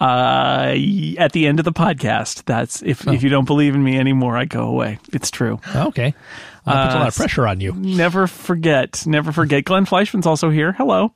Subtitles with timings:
[0.03, 0.75] Uh,
[1.19, 2.45] at the end of the podcast.
[2.45, 3.12] That's if oh.
[3.12, 4.98] if you don't believe in me anymore, I go away.
[5.12, 5.61] It's true.
[5.75, 6.14] Okay,
[6.67, 7.72] that puts uh, a lot of uh, pressure on you.
[7.72, 9.06] Never forget.
[9.06, 9.64] Never forget.
[9.64, 10.73] Glenn Fleishman's also here.
[10.73, 11.14] Hello.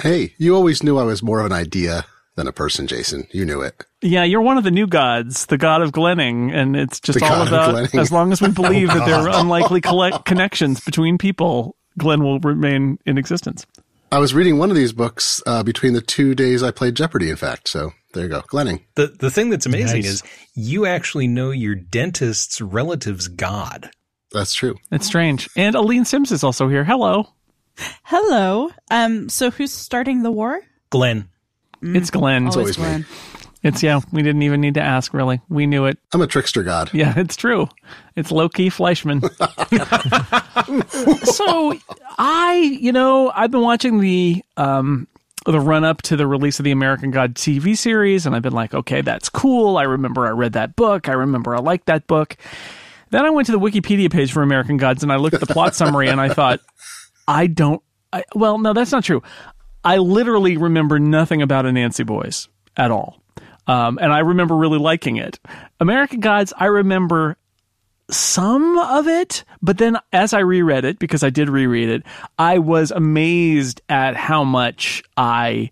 [0.00, 2.04] Hey, you always knew I was more of an idea
[2.34, 3.28] than a person, Jason.
[3.30, 3.84] You knew it.
[4.02, 7.24] Yeah, you're one of the new gods, the god of Glenning, and it's just the
[7.24, 11.76] all about as long as we believe that there are unlikely collect- connections between people,
[11.96, 13.66] Glenn will remain in existence.
[14.12, 17.30] I was reading one of these books uh, between the two days I played Jeopardy.
[17.30, 18.84] In fact, so there you go, Glenning.
[18.94, 20.10] The the thing that's amazing nice.
[20.10, 20.22] is
[20.54, 23.90] you actually know your dentist's relative's god.
[24.32, 24.76] That's true.
[24.90, 25.48] It's strange.
[25.56, 26.82] And Aleen Simms is also here.
[26.84, 27.28] Hello.
[28.02, 28.70] Hello.
[28.90, 29.28] Um.
[29.28, 30.60] So who's starting the war?
[30.90, 31.28] Glenn.
[31.82, 32.46] Mm, it's Glenn.
[32.46, 33.02] It's always Glenn.
[33.02, 33.06] me.
[33.62, 34.00] It's yeah.
[34.12, 35.12] We didn't even need to ask.
[35.12, 35.98] Really, we knew it.
[36.12, 36.90] I'm a trickster god.
[36.92, 37.68] Yeah, it's true.
[38.14, 39.20] It's Loki Fleishman.
[41.22, 41.74] so
[42.18, 45.06] I, you know, I've been watching the um
[45.46, 48.52] the run up to the release of the American God TV series, and I've been
[48.52, 49.78] like, okay, that's cool.
[49.78, 51.08] I remember I read that book.
[51.08, 52.36] I remember I liked that book.
[53.10, 55.46] Then I went to the Wikipedia page for American Gods and I looked at the
[55.46, 56.60] plot summary and I thought,
[57.28, 57.82] I don't.
[58.12, 59.22] I, well, no, that's not true.
[59.84, 63.22] I literally remember nothing about Anansi Boys at all.
[63.68, 65.38] Um, and I remember really liking it.
[65.80, 67.36] American Gods, I remember
[68.10, 72.02] some of it, but then as I reread it, because I did reread it,
[72.38, 75.70] I was amazed at how much I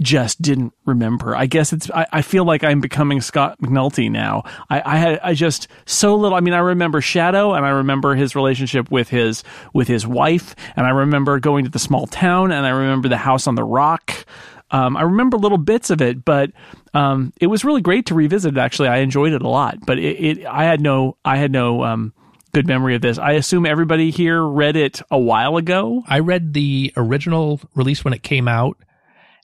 [0.00, 1.36] just didn't remember.
[1.36, 4.42] I guess it's, I, I feel like I'm becoming Scott McNulty now.
[4.68, 8.14] I, I had, I just so little, I mean, I remember Shadow and I remember
[8.14, 12.50] his relationship with his, with his wife and I remember going to the small town
[12.50, 14.26] and I remember the house on the rock.
[14.70, 16.50] Um, I remember little bits of it, but
[16.94, 18.56] um, it was really great to revisit.
[18.56, 19.78] It, actually, I enjoyed it a lot.
[19.86, 22.12] But it, it I had no, I had no um,
[22.52, 23.18] good memory of this.
[23.18, 26.02] I assume everybody here read it a while ago.
[26.06, 28.78] I read the original release when it came out,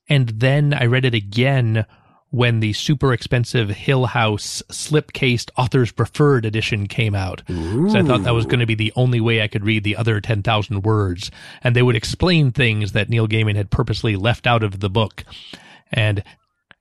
[0.09, 1.85] and then I read it again
[2.31, 7.43] when the super expensive Hill House slip-cased author's preferred edition came out.
[7.51, 7.91] Ooh.
[7.91, 9.97] So I thought that was going to be the only way I could read the
[9.97, 11.31] other 10,000 words.
[11.63, 15.25] And they would explain things that Neil Gaiman had purposely left out of the book.
[15.91, 16.23] And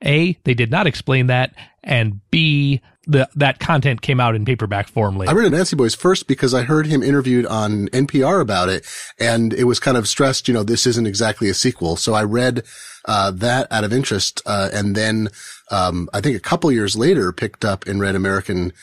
[0.03, 1.55] A, they did not explain that.
[1.83, 5.31] And B, the, that content came out in paperback form later.
[5.31, 8.85] I read Anansi Boys first because I heard him interviewed on NPR about it.
[9.19, 11.95] And it was kind of stressed, you know, this isn't exactly a sequel.
[11.95, 12.65] So I read
[13.05, 14.41] uh, that out of interest.
[14.45, 15.29] Uh, and then,
[15.71, 18.73] um, I think a couple years later picked up and read American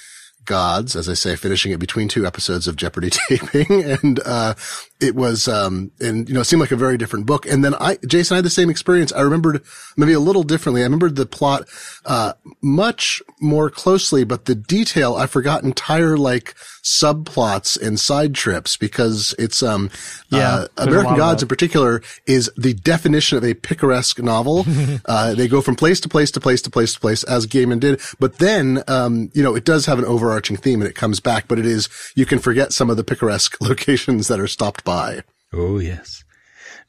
[0.44, 3.82] Gods, as I say, finishing it between two episodes of Jeopardy taping.
[3.84, 4.54] And, uh,
[5.00, 7.46] it was, um, and, you know, it seemed like a very different book.
[7.46, 9.12] And then I, Jason, I had the same experience.
[9.12, 9.62] I remembered
[9.96, 10.82] maybe a little differently.
[10.82, 11.68] I remembered the plot,
[12.06, 12.32] uh,
[12.62, 19.34] much more closely, but the detail, I forgot entire, like, subplots and side trips because
[19.38, 19.90] it's, um,
[20.28, 24.64] yeah, uh, American Gods in particular is the definition of a picaresque novel.
[25.04, 27.80] uh, they go from place to place to place to place to place as Gaiman
[27.80, 28.00] did.
[28.18, 31.48] But then, um, you know, it does have an overarching theme and it comes back,
[31.48, 35.20] but it is, you can forget some of the picaresque locations that are stopped by.
[35.52, 36.24] Oh, yes.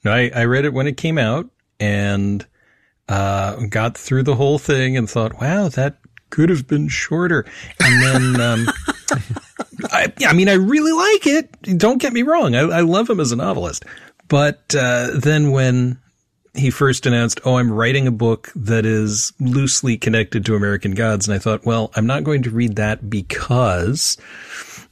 [0.06, 1.50] No, I, I read it when it came out
[1.82, 2.46] and
[3.10, 5.98] uh, got through the whole thing and thought, wow, that
[6.30, 7.46] could have been shorter.
[7.82, 8.68] And then, um,
[9.92, 11.78] I, I, mean, I really like it.
[11.78, 12.56] Don't get me wrong.
[12.56, 13.84] I, I love him as a novelist.
[14.30, 16.00] But uh, then when
[16.54, 21.28] he first announced, "Oh, I'm writing a book that is loosely connected to American Gods,"
[21.28, 24.18] and I thought, "Well, I'm not going to read that because."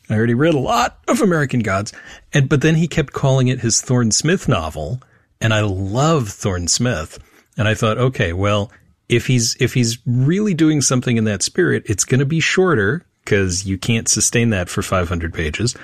[0.09, 1.91] I already read a lot of American Gods,
[2.33, 5.01] and but then he kept calling it his Thorne Smith novel,
[5.41, 7.19] and I love Thorne Smith,
[7.57, 8.71] and I thought, okay, well,
[9.09, 13.05] if he's if he's really doing something in that spirit, it's going to be shorter
[13.23, 15.75] because you can't sustain that for 500 pages,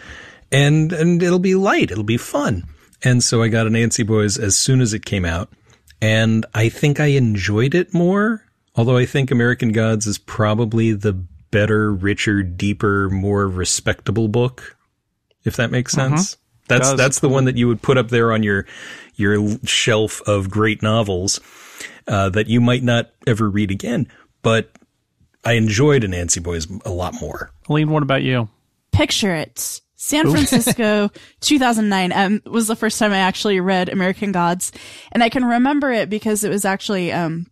[0.52, 2.66] and and it'll be light, it'll be fun,
[3.04, 5.50] and so I got Anansi Boys as soon as it came out,
[6.02, 8.46] and I think I enjoyed it more.
[8.74, 14.78] Although I think American Gods is probably the better, richer, deeper, more respectable book,
[15.44, 16.38] if that makes sense.
[16.68, 16.98] That's Does.
[16.98, 18.66] that's the one that you would put up there on your
[19.16, 21.40] your shelf of great novels
[22.08, 24.08] uh, that you might not ever read again.
[24.42, 24.72] But
[25.44, 27.52] I enjoyed Anansi Boys a lot more.
[27.70, 28.50] Aleen, what about you?
[28.92, 29.82] Picture it.
[29.96, 31.12] San Francisco,
[31.42, 34.72] 2009 um, was the first time I actually read American Gods,
[35.12, 37.48] and I can remember it because it was actually um,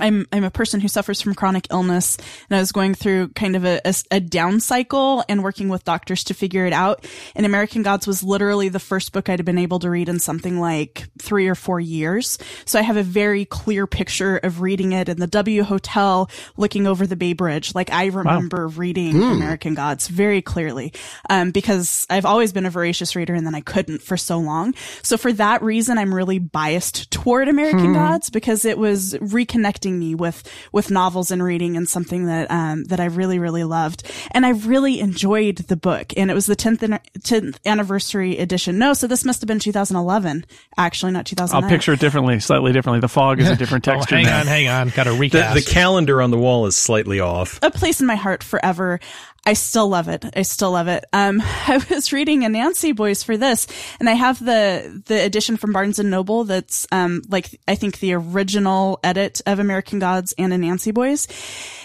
[0.00, 2.16] I'm I'm a person who suffers from chronic illness,
[2.48, 5.84] and I was going through kind of a, a, a down cycle and working with
[5.84, 7.06] doctors to figure it out.
[7.34, 10.58] And American Gods was literally the first book I'd been able to read in something
[10.60, 12.38] like three or four years.
[12.64, 16.86] So I have a very clear picture of reading it in the W Hotel, looking
[16.86, 17.74] over the Bay Bridge.
[17.74, 20.92] Like I remember reading American Gods very clearly,
[21.30, 24.74] um, because I've always been a voracious reader, and then I couldn't for so long.
[25.02, 30.14] So for that reason, I'm really biased toward American Gods because it was reconnecting me
[30.14, 30.42] with
[30.72, 34.50] with novels and reading and something that um that I really really loved and I
[34.50, 36.78] really enjoyed the book and it was the 10th
[37.20, 40.44] 10th anniversary edition no so this must have been 2011
[40.76, 43.00] actually not 2009 I'll picture it differently, slightly differently.
[43.00, 44.40] The fog is a different Oh, texture hang now.
[44.40, 44.88] on, hang on.
[44.90, 47.58] Got to The, the calendar on the wall is slightly off.
[47.62, 49.00] a place in my heart forever.
[49.46, 50.24] I still love it.
[50.34, 51.04] I still love it.
[51.12, 53.66] Um, I was reading Anansi Boys for this,
[54.00, 57.98] and I have the the edition from Barnes and Noble that's um like I think
[58.00, 61.28] the original edit of American Gods and Anansi Boys,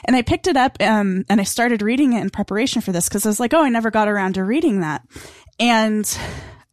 [0.06, 3.10] and I picked it up um and I started reading it in preparation for this
[3.10, 5.06] because I was like, oh, I never got around to reading that,
[5.60, 6.18] and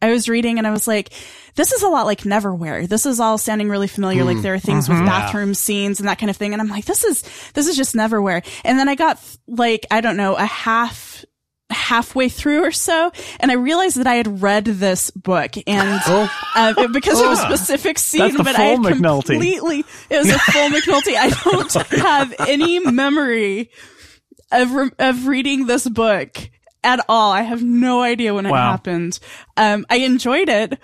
[0.01, 1.11] I was reading and I was like,
[1.55, 2.87] this is a lot like Neverwhere.
[2.87, 4.23] This is all sounding really familiar.
[4.23, 6.53] Like there are things with bathroom scenes and that kind of thing.
[6.53, 7.23] And I'm like, this is,
[7.53, 8.45] this is just Neverwhere.
[8.63, 11.25] And then I got like, I don't know, a half,
[11.69, 16.01] halfway through or so, and I realized that I had read this book and
[16.55, 19.25] uh, because of a specific scene, but I had McNulty.
[19.25, 21.15] completely it was a full McNulty.
[21.15, 23.71] I don't have any memory
[24.51, 26.37] of re- of reading this book
[26.83, 27.31] at all.
[27.31, 28.71] I have no idea when it Wow.
[28.71, 29.19] happened.
[29.57, 30.77] Um, I enjoyed it,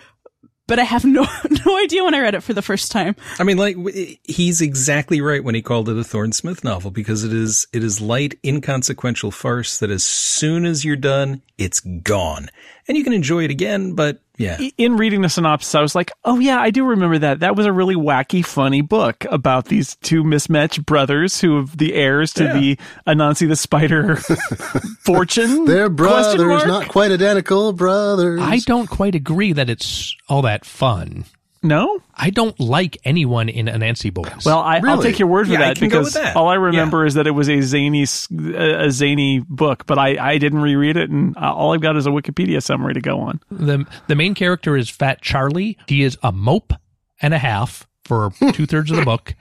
[0.68, 1.26] but I have no
[1.66, 3.16] no idea when I read it for the first time.
[3.38, 3.78] I mean, like
[4.24, 7.84] he's exactly right when he called it a Thorne Smith novel because it is it
[7.84, 12.50] is light, inconsequential farce that as soon as you're done, it's gone,
[12.88, 13.94] and you can enjoy it again.
[13.94, 17.42] But yeah, in reading the synopsis, I was like, oh yeah, I do remember that.
[17.42, 21.94] That was a really wacky, funny book about these two mismatched brothers who are the
[21.94, 22.54] heirs to Yeah.
[22.54, 24.16] the Anansi the Spider
[25.06, 25.66] fortune.
[25.66, 26.68] They're brothers, mark?
[26.68, 28.40] not quite identical brothers.
[28.42, 31.26] I don't quite agree that it's all that fun.
[31.64, 32.02] No?
[32.14, 34.46] I don't like anyone in Anansi Boys.
[34.46, 35.04] Well, I, I'll Really?
[35.12, 36.36] take your word for Yeah, I that can go because with that.
[36.36, 39.98] all I remember is that it was a zany, s- a a zany book, but
[39.98, 43.02] I, I didn't reread it, and uh, all I've got is a Wikipedia summary to
[43.02, 43.40] go on.
[43.50, 45.78] the the main character is Fat Charlie.
[45.88, 46.74] He is a mope
[47.22, 49.34] and a half for two thirds of the book,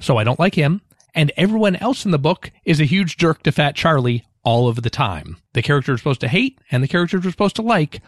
[0.00, 0.80] so I don't like him.
[1.14, 4.82] And everyone else in the book is a huge jerk to Fat Charlie all of
[4.82, 5.38] the time.
[5.54, 8.00] The character is supposed to hate and the characters we're supposed to like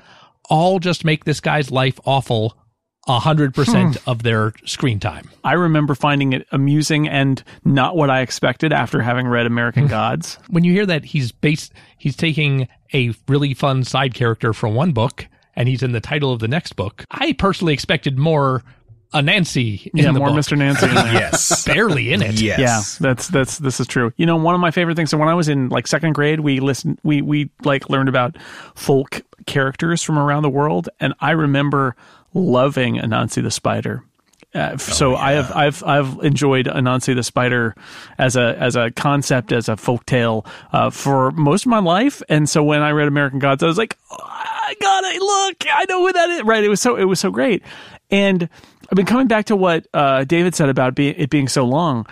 [0.49, 2.57] all just make this guy's life awful
[3.17, 4.11] a hundred percent hmm.
[4.11, 5.29] of their screen time.
[5.43, 9.91] I remember finding it amusing and not what I expected after having read American hmm.
[9.91, 10.39] Gods.
[10.49, 14.93] When you hear that he's based, he's taking a really fun side character from one
[14.93, 17.05] book and he's in the title of the next book.
[17.11, 18.63] I personally expected more
[19.13, 20.39] Anansi in Yeah, the more book.
[20.39, 20.57] Mr.
[20.57, 21.13] Nancy in there.
[21.13, 22.41] yes, barely in it.
[22.41, 24.13] yes, Yeah, that's that's this is true.
[24.17, 25.11] You know, one of my favorite things.
[25.11, 28.37] So when I was in like second grade, we listened, we we like learned about
[28.77, 31.97] folk characters from around the world, and I remember
[32.33, 34.05] loving Anansi the Spider.
[34.55, 37.75] Uh, f- so I have I've I've enjoyed Anansi the Spider
[38.17, 42.23] as a as a concept as a folk tale uh, for most of my life,
[42.29, 45.21] and so when I read American Gods, I was like, oh, I got it.
[45.21, 46.43] Look, I know who that is.
[46.45, 46.63] Right?
[46.65, 47.63] It was so it was so great,
[48.11, 48.49] and
[48.91, 52.07] I've been coming back to what uh, David said about be- it being so long.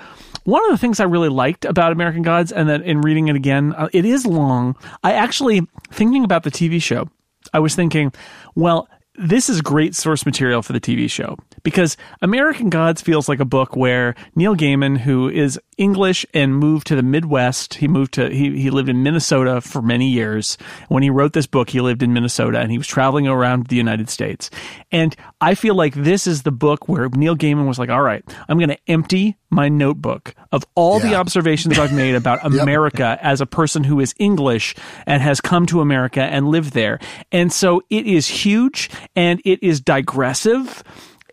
[0.44, 3.36] One of the things I really liked about American Gods, and then in reading it
[3.36, 4.76] again, uh, it is long.
[5.04, 7.08] I actually thinking about the TV show.
[7.52, 8.12] I was thinking,
[8.54, 13.40] well, this is great source material for the TV show because American Gods feels like
[13.40, 18.14] a book where Neil Gaiman, who is English and moved to the Midwest, he moved
[18.14, 20.56] to he he lived in Minnesota for many years.
[20.88, 23.76] When he wrote this book, he lived in Minnesota and he was traveling around the
[23.76, 24.50] United States.
[24.92, 28.24] And I feel like this is the book where Neil Gaiman was like, "All right,
[28.48, 33.40] I'm going to empty my notebook of all the observations I've made about America as
[33.40, 34.74] a person who is English
[35.06, 36.98] and has come to America and lived there.
[37.32, 40.82] And so it is huge and it is digressive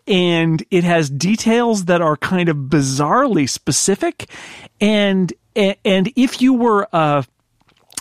[0.06, 4.30] and it has details that are kind of bizarrely specific
[4.80, 7.22] and and if you were uh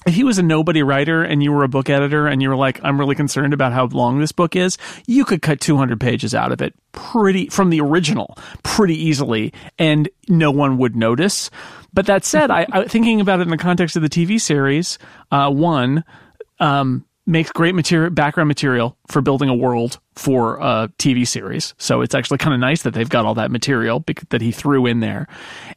[0.06, 2.56] if he was a nobody writer and you were a book editor and you were
[2.56, 4.78] like, I'm really concerned about how long this book is,
[5.08, 10.08] you could cut 200 pages out of it pretty from the original pretty easily and
[10.30, 11.50] no one would notice.
[11.92, 15.00] But that said, I, I thinking about it in the context of the TV series,
[15.32, 16.04] uh, one,
[16.60, 21.74] um, makes great material, background material for building a world for a TV series.
[21.78, 24.86] So it's actually kind of nice that they've got all that material that he threw
[24.86, 25.28] in there.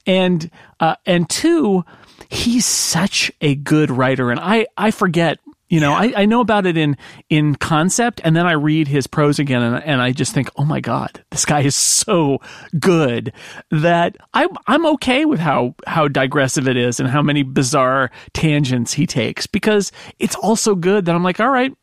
[0.06, 0.50] And,
[0.80, 1.84] uh, and two,
[2.28, 4.30] he's such a good writer.
[4.30, 6.96] And I, I forget, you know, I, I know about it in,
[7.28, 10.64] in concept and then I read his prose again and, and I just think, oh
[10.64, 12.38] my God, this guy is so
[12.78, 13.32] good
[13.70, 18.92] that I'm, I'm okay with how, how digressive it is and how many bizarre tangents
[18.94, 21.74] he takes because it's also good that I'm like, all right,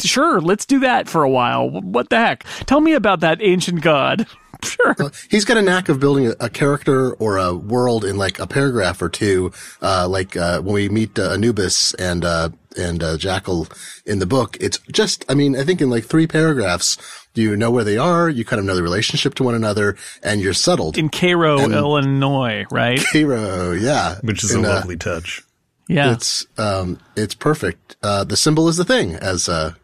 [0.00, 1.70] sure, let's do that for a while.
[1.70, 2.44] What the heck?
[2.66, 4.26] Tell me about that ancient god.
[4.64, 4.94] Sure.
[5.28, 8.46] He's got a knack of building a, a character or a world in like a
[8.46, 9.50] paragraph or two.
[9.80, 13.68] Uh, like, uh, when we meet uh, Anubis and, uh, and, uh, Jacquel
[14.06, 16.96] in the book, it's just, I mean, I think in like three paragraphs,
[17.34, 20.40] you know where they are, you kind of know the relationship to one another, and
[20.40, 20.98] you're settled.
[20.98, 23.00] In Cairo, Illinois, right?
[23.12, 24.16] Cairo, yeah.
[24.22, 25.42] which is And, a uh, lovely touch.
[25.88, 26.12] Yeah.
[26.12, 27.96] It's, um, it's perfect.
[28.02, 29.74] Uh, the symbol is the thing, as, uh,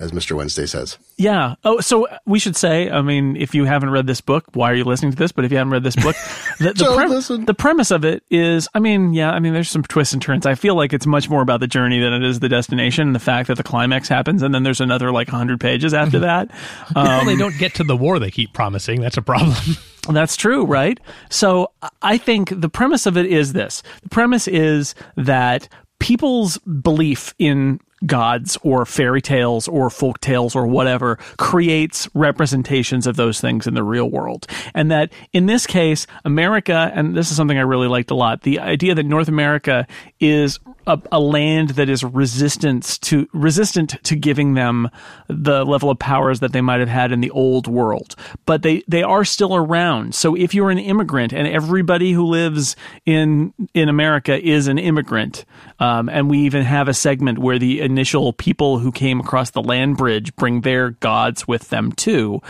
[0.00, 0.34] as Mr.
[0.34, 0.98] Wednesday says.
[1.18, 1.54] Yeah.
[1.62, 4.74] Oh, so we should say, I mean, if you haven't read this book, why are
[4.74, 5.30] you listening to this?
[5.30, 6.16] But if you haven't read this book,
[6.58, 7.44] the, the, listen.
[7.44, 10.46] the premise of it is, I mean, yeah, I mean, there's some twists and turns.
[10.46, 13.14] I feel like it's much more about the journey than it is the destination and
[13.14, 16.48] the fact that the climax happens and then there's another like 100 pages after mm-hmm.
[16.48, 16.50] that.
[16.96, 19.02] well, they um, don't get to the war they keep promising.
[19.02, 19.54] That's a problem.
[20.08, 20.98] That's true, right?
[21.28, 23.82] So I think the premise of it is this.
[24.02, 30.66] The premise is that people's belief in gods or fairy tales or folk tales or
[30.66, 34.46] whatever creates representations of those things in the real world.
[34.74, 38.42] And that in this case, America, and this is something I really liked a lot,
[38.42, 39.86] the idea that North America
[40.20, 44.90] is a, a land that is resistant to resistant to giving them
[45.28, 48.16] the level of powers that they might have had in the old world.
[48.46, 50.14] But they, they are still around.
[50.14, 55.44] So if you're an immigrant and everybody who lives in in America is an immigrant,
[55.78, 59.62] um, and we even have a segment where the initial people who came across the
[59.62, 62.40] land bridge bring their gods with them too.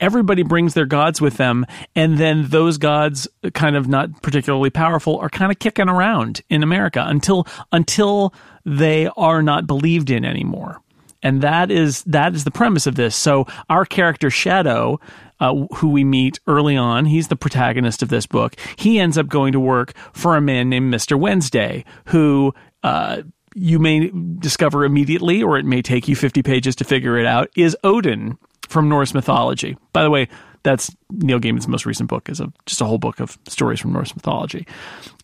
[0.00, 5.18] Everybody brings their gods with them, and then those gods, kind of not particularly powerful,
[5.18, 8.32] are kind of kicking around in America until until
[8.64, 10.80] they are not believed in anymore.
[11.22, 13.14] And that is that is the premise of this.
[13.14, 14.98] So our character Shadow,
[15.38, 18.56] uh, who we meet early on, he's the protagonist of this book.
[18.76, 23.22] He ends up going to work for a man named Mister Wednesday, who uh,
[23.54, 27.50] you may discover immediately, or it may take you fifty pages to figure it out.
[27.54, 29.76] Is Odin from Norse mythology?
[29.92, 30.28] By the way,
[30.62, 33.92] that's Neil Gaiman's most recent book is a, just a whole book of stories from
[33.92, 34.66] Norse mythology.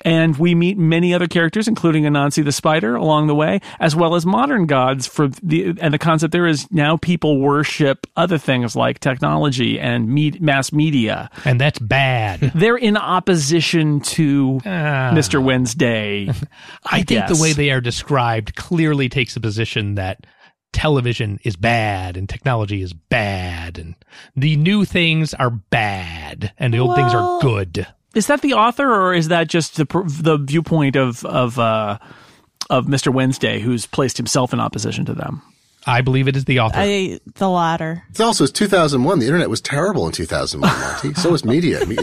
[0.02, 4.14] And we meet many other characters, including Anansi the spider along the way, as well
[4.14, 8.74] as modern gods for the, and the concept there is now people worship other things
[8.76, 11.28] like technology and me- mass media.
[11.44, 12.40] and that's bad.
[12.54, 15.10] They're in opposition to Ah.
[15.14, 15.42] Mr.
[15.42, 16.28] Wednesday.
[16.86, 17.36] I think guess.
[17.36, 20.26] the way they are described clearly takes a position that
[20.76, 23.94] television is bad and technology is bad and
[24.36, 27.86] the new things are bad and the old things are good.
[28.14, 29.84] Is that the author, or is that just the
[30.22, 31.98] the viewpoint of of uh,
[32.70, 33.12] of Mr.
[33.12, 35.42] Wednesday, who's placed himself in opposition to them?
[35.86, 36.78] I believe it is the author.
[36.78, 38.02] I the latter.
[38.10, 39.18] It's also it's 2001.
[39.18, 41.14] The internet was terrible in 2001, Monty.
[41.20, 41.84] so was media.
[41.86, 41.96] Me-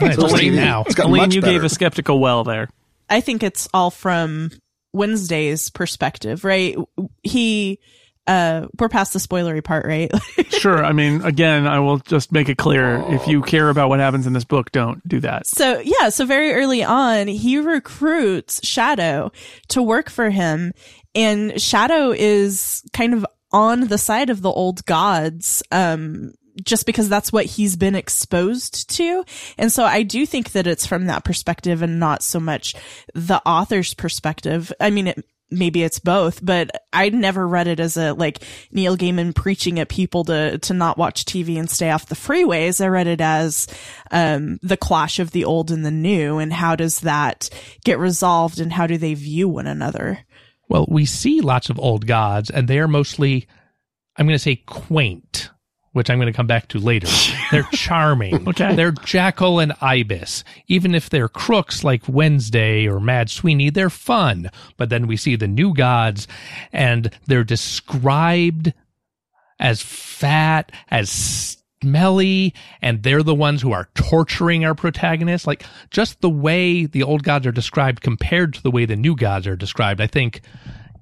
[0.00, 0.82] it's so was now.
[0.84, 1.52] It's gotten Elaine, much you better.
[1.52, 2.68] gave a skeptical well there.
[3.10, 4.50] I think it's all from
[4.92, 6.76] Wednesday's perspective, right?
[7.22, 7.80] He
[8.26, 10.10] uh we're past the spoilery part, right?
[10.54, 10.82] Sure.
[10.82, 14.26] I mean, again, I will just make it clear: if you care about what happens
[14.26, 15.46] in this book, don't do that.
[15.46, 19.30] So yeah, so very early on, he recruits Shadow
[19.68, 20.72] to work for him,
[21.14, 27.08] and Shadow is kind of on the side of the old gods, um, just because
[27.08, 29.24] that's what he's been exposed to.
[29.58, 32.74] And so I do think that it's from that perspective and not so much
[33.14, 34.72] the author's perspective.
[34.80, 38.96] I mean, it, maybe it's both, but I never read it as a like Neil
[38.96, 42.82] Gaiman preaching at people to to not watch TV and stay off the freeways.
[42.82, 43.66] I read it as
[44.10, 47.50] um, the clash of the old and the new, and how does that
[47.84, 50.20] get resolved, and how do they view one another?
[50.68, 53.46] Well, we see lots of old gods, and they are mostly,
[54.16, 55.50] I'm going to say, quaint,
[55.94, 57.06] which I'm going to come back to later.
[57.50, 58.46] They're charming.
[58.48, 58.74] Okay.
[58.74, 60.44] They're Jacquel and Ibis.
[60.66, 64.50] Even if they're crooks like Wednesday or Mad Sweeney, they're fun.
[64.76, 66.26] But then we see the new gods,
[66.72, 68.72] and they're described
[69.60, 75.46] as fat, as smelly, and they're the ones who are torturing our protagonist.
[75.46, 79.14] Like just the way the old gods are described compared to the way the new
[79.14, 80.40] gods are described, I think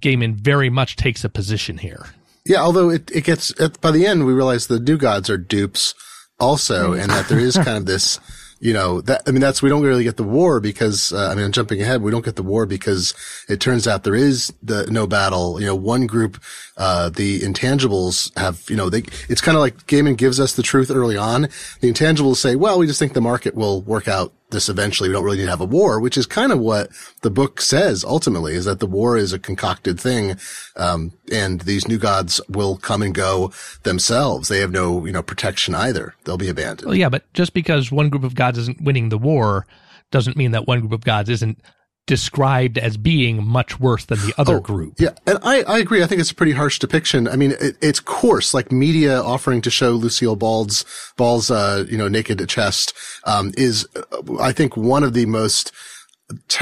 [0.02, 2.06] Gaiman very much takes a position here.
[2.44, 5.36] Yeah, although it, it gets, at, by the end, we realize the new gods are
[5.38, 5.94] dupes
[6.40, 8.18] also, and that there is kind of this,
[8.58, 11.36] you know, that, I mean, that's, we don't really get the war because, uh, I
[11.36, 13.14] mean, I'm jumping ahead, we don't get the war because
[13.48, 15.60] it turns out there is the no battle.
[15.60, 16.42] You know, one group,
[16.76, 20.64] uh, the intangibles have, you know, they, it's kind of like Gaiman gives us the
[20.64, 21.42] truth early on.
[21.80, 25.08] The intangibles say, well, we just think the market will work out this eventually.
[25.08, 26.90] We don't really need to have a war, which is kind of what
[27.22, 30.36] the book says ultimately is that the war is a concocted thing.
[30.76, 34.48] Um, and these new gods will come and go themselves.
[34.48, 36.14] They have no, you know, protection either.
[36.24, 36.86] They'll be abandoned.
[36.86, 39.66] Well, yeah, but just because one group of gods isn't winning the war
[40.10, 41.58] doesn't mean that one group of gods isn't
[42.06, 44.94] described as being much worse than the other Oh, group.
[44.98, 46.02] Yeah, and I, I agree.
[46.02, 47.28] I think it's a pretty harsh depiction.
[47.28, 50.84] I mean, it, it's coarse, like media offering to show Lucille Ball's
[51.16, 52.92] Ball's uh, you know naked chest
[53.24, 55.72] um, is, uh, I think, one of the most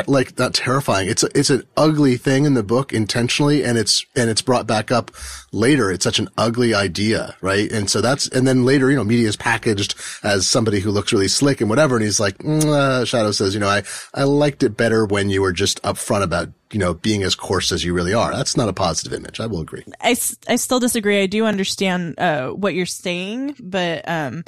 [0.07, 1.09] like not terrifying.
[1.09, 4.67] It's a, it's an ugly thing in the book intentionally, and it's and it's brought
[4.67, 5.11] back up
[5.53, 5.91] later.
[5.91, 7.71] It's such an ugly idea, right?
[7.71, 11.12] And so that's and then later, you know, media is packaged as somebody who looks
[11.12, 11.97] really slick and whatever.
[11.97, 13.83] And he's like, mm, uh, Shadow says, you know, I
[14.15, 17.73] I liked it better when you were just upfront about you know being as coarse
[17.73, 18.33] as you really are.
[18.33, 19.41] That's not a positive image.
[19.41, 19.85] I will agree.
[20.00, 20.17] I
[20.49, 21.21] I still disagree.
[21.21, 24.45] I do understand uh, what you're saying, but um,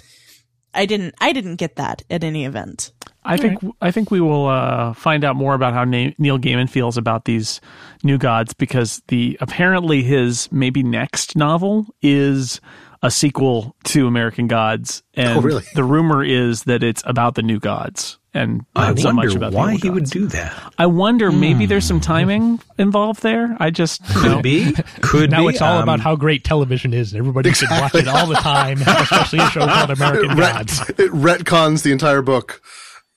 [0.74, 2.92] I didn't I didn't get that at any event.
[3.24, 6.68] I think I think we will uh, find out more about how Na- Neil Gaiman
[6.68, 7.60] feels about these
[8.02, 12.60] new gods because the apparently his maybe next novel is
[13.04, 15.64] a sequel to American Gods, and Oh, really?
[15.74, 19.34] the rumor is that it's about the new gods and I not so wonder much
[19.36, 20.72] about the why old he would do that.
[20.78, 23.56] I wonder maybe there's some timing involved there.
[23.60, 24.72] I just you know, Could be.
[25.02, 25.48] Could Now be.
[25.54, 28.34] it's all Um, about how great television is, and everybody should watch it all the
[28.36, 30.78] time, especially a show called American Gods.
[30.80, 32.62] Ret- it retcons the entire book.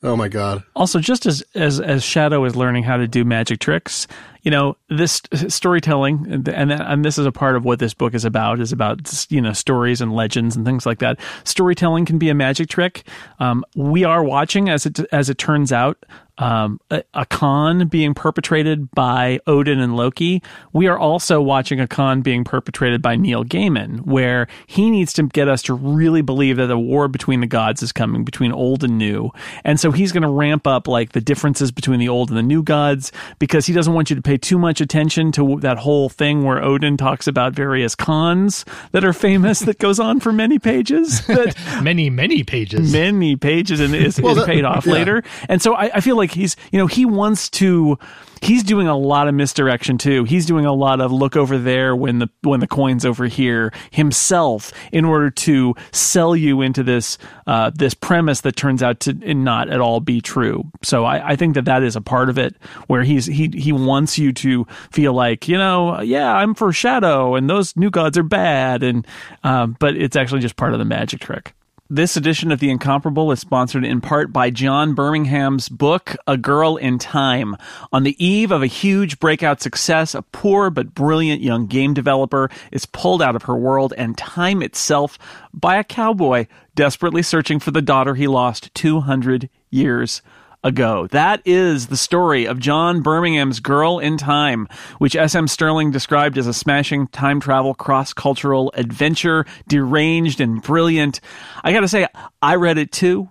[0.03, 0.63] Oh my god.
[0.75, 4.07] also just as as as shadow is learning how to do magic tricks
[4.45, 8.13] you know this storytelling and and, and this is a part of what this book
[8.13, 12.17] is about is about you know stories and legends and things like that storytelling can
[12.17, 13.03] be a magic trick
[13.39, 16.05] um, we are watching as it as it turns out
[16.37, 20.41] um, a, a con being perpetrated by Odin and Loki.
[20.73, 25.23] We are also watching a con being perpetrated by Neil Gaiman, where he needs to
[25.23, 28.83] get us to really believe that a war between the gods is coming, between old
[28.83, 29.31] and new.
[29.63, 32.43] And so he's going to ramp up like the differences between the old and the
[32.43, 36.09] new gods because he doesn't want you to pay too much attention to that whole
[36.09, 40.59] thing where Odin talks about various cons that are famous that goes on for many
[40.59, 41.25] pages.
[41.35, 42.91] That Many, many pages.
[42.91, 44.93] many pages and is, is that- paid off yeah.
[44.93, 45.23] later.
[45.49, 47.97] And so I, I feel like he's, you know, he wants to,
[48.45, 50.23] he's doing a lot of misdirection too.
[50.23, 53.73] He's doing a lot of look over there when the, when the coin's over here
[53.91, 59.13] himself in order to sell you into this, uh, this premise that turns out to
[59.13, 60.63] not at all be true.
[60.83, 62.55] So I, I think that that is a part of it
[62.87, 67.35] where he's, he, he wants you to feel like, you know, yeah, I'm for shadow
[67.35, 68.83] and those new gods are bad.
[68.83, 69.07] And,
[69.43, 71.53] um, but it's actually just part of the magic trick.
[71.89, 76.77] This edition of The Incomparable is sponsored in part by John Birmingham's book, A Girl
[76.77, 77.55] in Time.
[77.93, 82.49] On the eve of a huge breakout success, a poor but brilliant young game developer
[82.71, 85.19] is pulled out of her world and time itself
[85.53, 90.23] by a cowboy desperately searching for the daughter he lost 200 years
[90.65, 91.07] ago.
[91.11, 95.47] That is the story of John Birmingham's Girl in Time, which S.M.
[95.47, 101.21] Stirling described as a smashing time travel cross cultural adventure, deranged and brilliant.
[101.63, 102.07] I gotta say,
[102.41, 103.29] I read it too.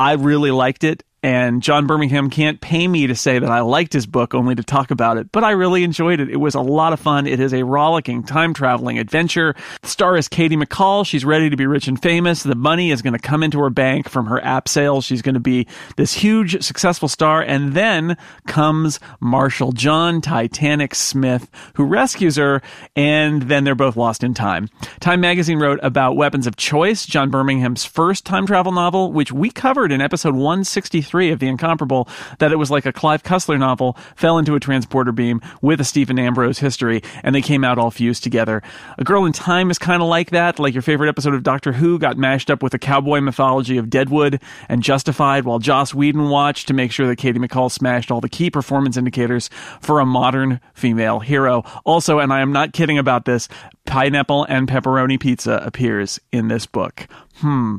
[0.00, 1.04] I really liked it.
[1.24, 4.62] And John Birmingham can't pay me to say that I liked his book, only to
[4.62, 5.32] talk about it.
[5.32, 6.28] But I really enjoyed it.
[6.28, 7.26] It was a lot of fun.
[7.26, 9.56] It is a rollicking time traveling adventure.
[9.80, 11.06] The star is Katie McCall.
[11.06, 12.42] She's ready to be rich and famous.
[12.42, 15.06] The money is going to come into her bank from her app sales.
[15.06, 17.40] She's going to be this huge, successful star.
[17.40, 22.60] And then comes Marshall John Titanic Smith, who rescues her.
[22.94, 24.68] And then they're both lost in time.
[25.00, 29.48] Time magazine wrote about Weapons of Choice, John Birmingham's first time travel novel, which we
[29.48, 32.08] covered in episode 163 three of The Incomparable
[32.40, 35.84] that it was like a Clive Cussler novel fell into a transporter beam with a
[35.84, 38.64] Stephen Ambrose history, and they came out all fused together.
[38.98, 41.70] A Girl in Time is kind of like that, like your favorite episode of Doctor
[41.70, 46.30] Who got mashed up with a cowboy mythology of Deadwood and Justified, while Joss Whedon
[46.30, 49.50] watched to make sure that Katie McCall smashed all the key performance indicators
[49.80, 51.62] for a modern female hero.
[51.84, 53.48] Also, and I am not kidding about this,
[53.86, 57.06] pineapple and pepperoni pizza appears in this book.
[57.38, 57.76] Hmm.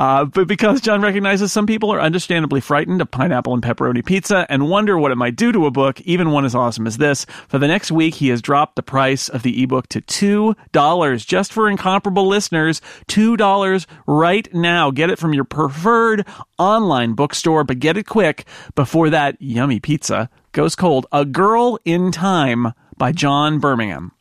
[0.00, 4.44] Uh, but because John recognizes some people are understandably frightened of pineapple and pepperoni pizza
[4.48, 7.24] and wonder what it might do to a book, even one as awesome as this,
[7.48, 11.52] for the next week he has dropped the price of the ebook to $2 just
[11.52, 12.80] for incomparable listeners.
[13.08, 14.90] $2 right now.
[14.90, 16.26] Get it from your preferred
[16.58, 21.06] online bookstore, but get it quick before that yummy pizza goes cold.
[21.12, 24.12] A Girl in Time by John Birmingham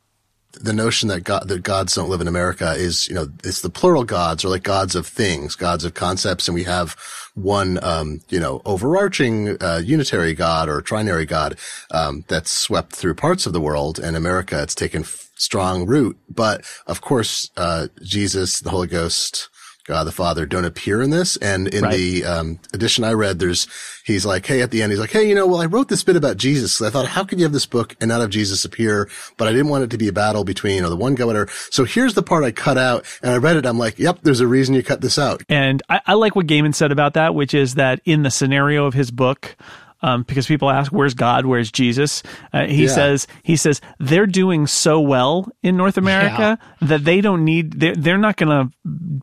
[0.62, 3.70] the notion that God, that gods don't live in America is, you know, it's the
[3.70, 6.48] plural gods or like gods of things, gods of concepts.
[6.48, 6.96] And we have
[7.36, 11.58] one, um, you know, overarching, uh, unitary God or trinary God,
[11.92, 14.00] um, that's swept through parts of the world.
[14.00, 16.18] And America, it's taken f- strong root.
[16.30, 19.50] But of course, uh, Jesus, the Holy Ghost,
[19.88, 21.38] God the Father don't appear in this.
[21.38, 21.96] And in Right.
[21.96, 23.68] the um, edition I read, there's
[24.04, 26.04] he's like, hey, at the end, he's like, hey, you know, well, I wrote this
[26.04, 26.76] bit about Jesus.
[26.76, 29.10] So I thought, how could you have this book and not have Jesus appear?
[29.38, 31.48] But I didn't want it to be a battle between you know the one governor.
[31.72, 33.66] So here's the part I cut out, and I read it.
[33.66, 35.42] I'm like, yep, there's a reason you cut this out.
[35.50, 38.86] And I, I like what Gaiman said about that, which is that in the scenario
[38.86, 39.56] of his book,
[40.02, 41.46] um, because people ask, "Where's God?
[41.46, 42.90] Where's Jesus?" Uh, he Yeah.
[42.90, 47.80] says, "He says they're doing so well in North America that they don't need.
[47.80, 48.72] They're, they're not going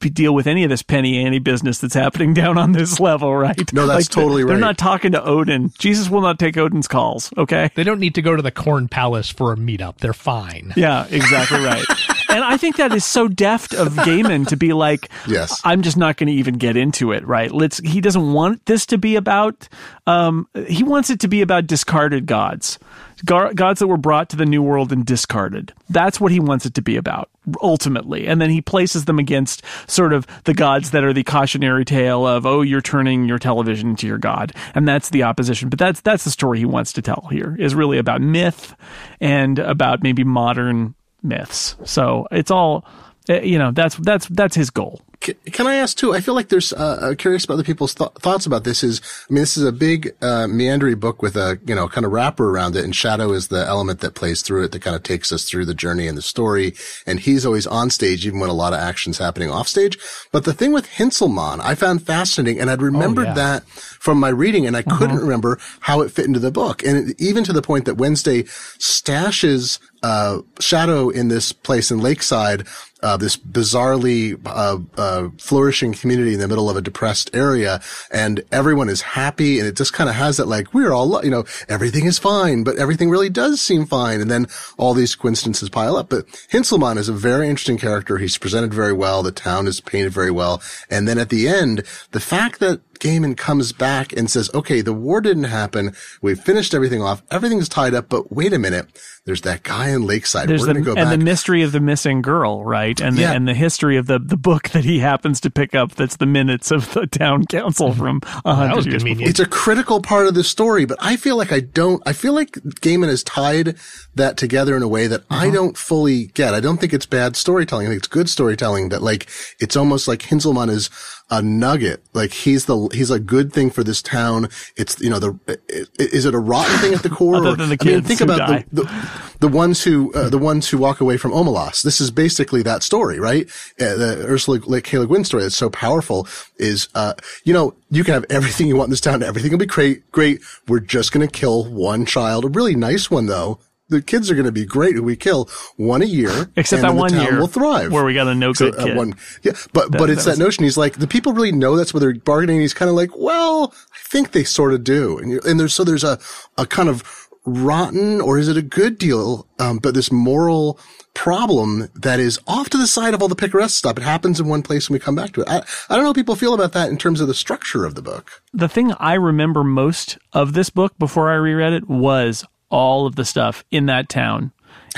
[0.00, 3.34] to deal with any of this penny ante business that's happening down on this level,
[3.34, 3.72] right?
[3.72, 5.72] No, that's they're- totally They're not talking to Odin.
[5.78, 7.32] Jesus will not take Odin's calls.
[7.38, 7.70] Okay.
[7.74, 9.98] They don't need to go to the Corn Palace for a meetup.
[9.98, 10.72] They're fine.
[10.76, 11.84] Yeah, exactly right.
[12.34, 15.60] and I think that is so deft of Gaiman to be like, Yes.
[15.64, 17.26] I'm just not going to even get into it.
[17.26, 17.50] Right?
[17.50, 17.78] Let's.
[17.78, 19.68] He doesn't want this to be about.
[20.06, 22.78] Um, he wants it to be about discarded gods,
[23.24, 25.72] Gar- gods that were brought to the new world and discarded.
[25.88, 27.30] That's what he wants it to be about
[27.62, 28.26] ultimately.
[28.26, 32.26] And then he places them against sort of the gods that are the cautionary tale
[32.26, 35.68] of, oh, you're turning your television into your god, and that's the opposition.
[35.68, 38.74] But that's that's the story he wants to tell here is really about myth
[39.20, 41.76] and about maybe modern myths.
[41.84, 42.84] So it's all,
[43.28, 45.00] eh, you know, that's that's that's his goal.
[45.24, 46.12] Can, I ask too?
[46.12, 48.84] I feel like there's uh, uh, curious about other people's th- thoughts about this.
[48.84, 52.04] Is I mean, this is a big uh, meandering book with a you know kind
[52.04, 54.94] of wrapper around it, and shadow is the element that plays through it that kind
[54.94, 56.74] of takes us through the journey and the story.
[57.06, 59.98] And he's always on stage, even when a lot of action's happening off stage.
[60.30, 63.34] But the thing with Hinzelmann, I found fascinating, and I'd remembered yeah.
[63.34, 67.10] that from my reading, and I couldn't remember how it fit into the book, and
[67.10, 72.66] it, even to the point that Wednesday stashes uh, Shadow in this place in Lakeside,
[73.02, 77.80] uh, this bizarrely uh, uh, flourishing community in the middle of a depressed area,
[78.10, 81.30] and everyone is happy, and it just kind of has that like we're all, you
[81.30, 84.46] know, everything is fine, but everything really does seem fine, and then
[84.78, 86.08] all these coincidences pile up.
[86.08, 88.18] But Hinzelmann is a very interesting character.
[88.18, 89.22] He's presented very well.
[89.22, 93.36] The town is painted very well, and then at the end, the fact that Gaiman
[93.36, 95.94] comes back and says, okay, the war didn't happen.
[96.22, 97.22] We've finished everything off.
[97.30, 98.86] Everything's tied up, but wait a minute.
[99.24, 100.48] There's that guy in Lakeside.
[100.48, 101.18] There's We're the go and back.
[101.18, 102.93] the mystery of the missing girl, right?
[103.00, 103.30] And Yeah.
[103.30, 105.94] the, and the history of the the book that he happens to pick up.
[105.94, 109.18] That's the minutes of the town council from a hundred was years convenient.
[109.20, 109.30] before.
[109.30, 112.32] it's a critical part of the story, but I feel like I don't, I feel
[112.34, 112.52] like
[112.82, 113.76] Gaiman has tied
[114.14, 115.54] that together in a way that I Uh-huh.
[115.54, 116.54] don't fully get.
[116.54, 117.86] I don't think it's bad storytelling.
[117.86, 119.28] I think it's good storytelling that like,
[119.60, 120.90] it's almost like Hinzelmann is
[121.30, 122.04] a nugget.
[122.12, 124.48] Like he's the, he's a good thing for this town.
[124.76, 125.58] It's, you know, the,
[125.98, 127.36] is it a rotten thing at the core?
[127.36, 128.64] Other or- than the kids I mean, think about die.
[128.72, 129.10] the, the,
[129.40, 131.82] the ones who, uh, the ones who walk away from Omelas.
[131.82, 133.46] This is basically that story, right?
[133.80, 134.98] Uh, the Ursula K.
[134.98, 138.76] Le Guin story that's so powerful is, uh, you know, you can have everything you
[138.76, 139.22] want in this town.
[139.22, 140.10] Everything will be great.
[140.12, 140.40] Great.
[140.68, 143.58] We're just going to kill one child, a really nice one though.
[143.90, 146.50] The kids are going to be great who we kill one a year.
[146.56, 147.92] Except and that one town year will thrive.
[147.92, 148.96] where we got a no So, good uh, kid.
[148.96, 150.64] one- yeah, but but it's that that, notion.
[150.64, 152.60] He's like the people really know that's what they're bargaining.
[152.60, 155.74] He's kind of like, well, I think they sort of do, and you, and there's
[155.74, 156.18] so there's a
[156.56, 157.02] a kind of
[157.46, 159.46] rotten or is it a good deal?
[159.58, 160.78] Um, but this moral
[161.12, 163.96] problem that is off to the side of all the picaresque stuff.
[163.98, 165.48] It happens in one place and we come back to it.
[165.48, 167.94] I, I don't know how people feel about that in terms of the structure of
[167.94, 168.42] the book.
[168.52, 173.14] the thing I remember most of this book before I reread it was all of
[173.14, 174.50] the stuff in that town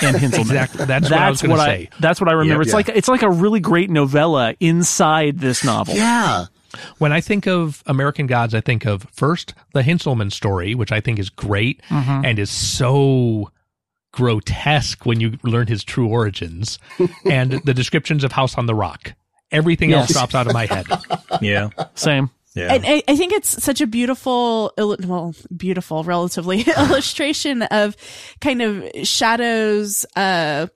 [0.02, 0.40] and Hinzelmann.
[0.40, 0.84] Exactly.
[0.86, 1.90] That's what I was gonna say.
[2.00, 2.62] That's what I remember.
[2.62, 2.76] it's yeah.
[2.76, 5.94] like it's like a really great novella inside this novel.
[5.94, 6.46] Yeah.
[6.98, 11.00] When I think of American Gods, I think of first the Hinzelmann story, which I
[11.00, 12.24] think is great Mm-hmm.
[12.24, 13.50] and is so
[14.12, 16.78] grotesque when you learn his true origins,
[17.30, 19.12] and the descriptions of House on the Rock.
[19.52, 20.86] Everything else drops out of my head.
[21.42, 21.68] Yeah.
[21.94, 22.30] Same.
[22.56, 22.72] Yeah.
[22.72, 27.96] And I, I think it's such a beautiful, well, beautiful, relatively illustration of
[28.40, 30.68] kind of Shadow's, uh,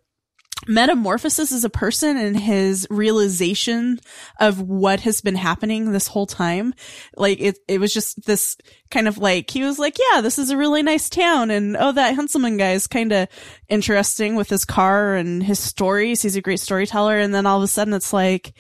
[0.69, 3.99] metamorphosis as a person and his realization
[4.39, 6.75] of what has been happening this whole time.
[7.17, 8.59] Like it, it was just this
[8.91, 11.51] kind of like, he was like, yeah, this is a really nice town.
[11.51, 13.29] And oh, that Hinzelmann guy is kind of
[13.71, 16.21] interesting with his car and his stories.
[16.21, 17.19] He's a great storyteller.
[17.19, 18.53] And then all of a sudden it's like,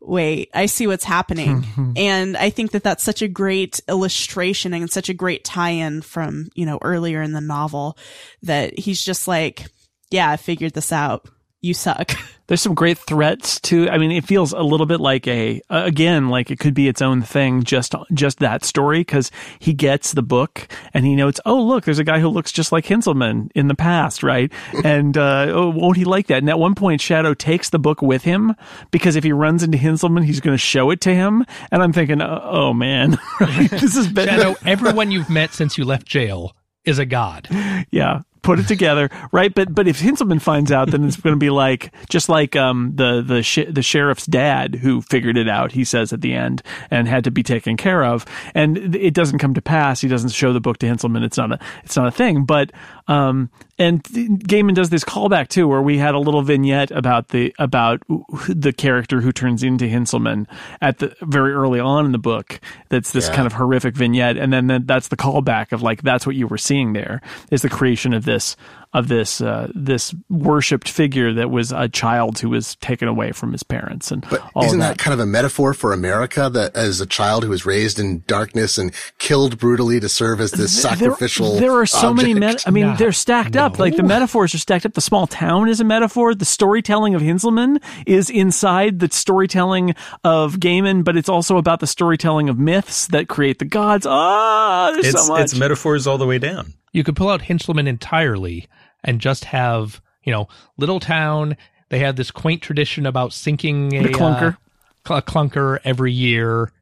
[0.00, 1.62] wait, I see what's happening.
[1.76, 1.92] Hmm.
[1.96, 6.48] and I think that that's such a great illustration and such a great tie-in from,
[6.54, 7.98] you know, earlier in the novel
[8.42, 9.66] that he's just like,
[10.10, 11.28] yeah, I figured this out.
[11.66, 12.12] You suck.
[12.46, 13.90] There's some great threats too.
[13.90, 16.86] I mean, it feels a little bit like a uh, again, like it could be
[16.86, 17.64] its own thing.
[17.64, 21.98] Just just that story because he gets the book and he notes, oh look, there's
[21.98, 24.52] a guy who looks just like Hinzelmann in the past, right?
[24.84, 26.38] and uh, oh, won't he like that?
[26.38, 28.54] And at one point, Shadow takes the book with him
[28.92, 31.44] because if he runs into Hinzelmann, he's going to show it to him.
[31.72, 34.30] And I'm thinking, oh, oh man, this is better.
[34.30, 37.48] Shadow, everyone you've met since you left jail is a god.
[37.90, 39.54] yeah put it together right?
[39.54, 42.92] But but if hinzelmann finds out then it's going to be like just like um
[42.94, 46.62] the the sh- the sheriff's dad who figured it out he says at the end
[46.90, 48.24] and had to be taken care of.
[48.54, 50.00] And it doesn't come to pass.
[50.00, 51.24] He doesn't show the book to hinzelmann.
[51.24, 52.44] It's not a it's not a thing.
[52.44, 52.72] But
[53.08, 57.54] um and Gaiman does this callback too, where we had a little vignette about the
[57.58, 58.02] about
[58.48, 60.46] the character who turns into Hinzelmann
[60.80, 62.58] at the very early on in the book.
[62.88, 63.34] That's this Yeah.
[63.34, 66.46] kind of horrific vignette, and then, then that's the callback of like that's what you
[66.46, 68.56] were seeing there is the creation of this
[68.92, 73.52] of this uh, this worshipped figure that was a child who was taken away from
[73.52, 74.98] his parents and But all isn't of that.
[74.98, 78.78] kind of a metaphor for America that as a child who was raised in darkness
[78.78, 82.32] and killed brutally to serve as this sacrificial There, there are so many.
[82.32, 82.40] object?
[82.64, 82.96] Met- I mean, No.
[82.96, 83.78] they're stacked up.
[83.78, 84.94] Like the metaphors are stacked up.
[84.94, 86.34] The small town is a metaphor.
[86.34, 89.94] The storytelling of Hinzelmann is inside the storytelling
[90.24, 94.06] of Gaiman, but it's also about the storytelling of myths that create the gods.
[94.08, 95.42] Ah, there's It's so much.
[95.42, 96.72] it's metaphors all the way down.
[96.92, 98.68] You could pull out Hinzelmann entirely
[99.04, 101.56] and just have, you know, little town.
[101.88, 104.54] They have this quaint tradition about sinking a The clunker.
[104.54, 104.58] uh,
[105.06, 106.72] cl- a clunker every year,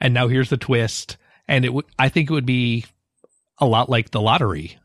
[0.00, 1.16] and now here's the twist.
[1.48, 2.84] And it would, I think it would be
[3.58, 4.78] a lot like the lottery.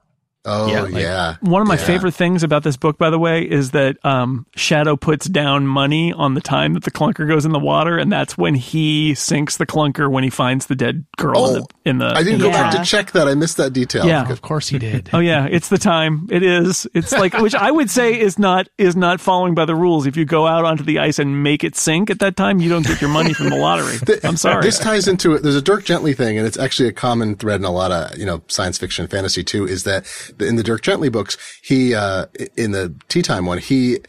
[0.47, 1.81] Oh Yeah, yeah, One of my Yeah.
[1.83, 6.13] favorite things about this book, by the way, is that um, Shadow puts down money
[6.13, 9.57] on the time that the clunker goes in the water, and that's when he sinks
[9.57, 11.65] the clunker when he finds the dead girl in Oh, the.
[11.89, 13.27] In the I didn't in go back to check that.
[13.27, 14.05] I missed that detail.
[14.05, 14.29] Yeah.
[14.31, 15.09] Of course he did.
[15.17, 16.27] Oh yeah, it's the time.
[16.31, 16.85] It is.
[16.93, 20.05] It's like which I would say is not is not following by the rules.
[20.05, 22.69] If you go out onto the ice and make it sink at that time, you
[22.69, 23.97] don't get your money from the lottery.
[24.23, 24.61] I'm sorry.
[24.63, 25.43] This ties into it.
[25.43, 28.17] There's a Dirk Gently thing, and it's actually a common thread in a lot of
[28.17, 29.65] you know science fiction and fantasy too.
[29.67, 30.05] Is that
[30.39, 33.99] in the Dirk Gently books, he uh in the Tea Time one, he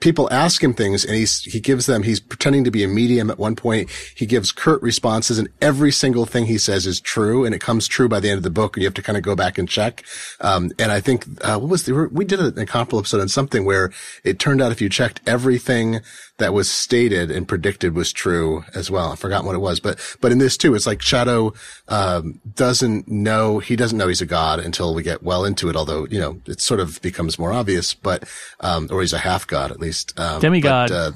[0.00, 3.30] people ask him things and he's he gives them he's pretending to be a medium
[3.30, 3.90] at one point.
[4.14, 7.88] He gives curt responses and every single thing he says is true and it comes
[7.88, 9.58] true by the end of the book and you have to kind of go back
[9.58, 10.04] and check.
[10.40, 13.28] Um and i think uh what was the we did a, a comparable episode on
[13.28, 13.90] something where
[14.24, 16.00] it turned out if you checked everything
[16.36, 19.10] that was stated and predicted was true as well.
[19.10, 21.54] I forgot what it was but but in this too it's like shadow
[21.88, 25.76] um doesn't know he doesn't know he's a god until we get well into it
[25.76, 28.28] although you know it sort of becomes more obvious but
[28.60, 30.88] um or he's a half god at least um, Demigod.
[30.90, 31.10] but, uh,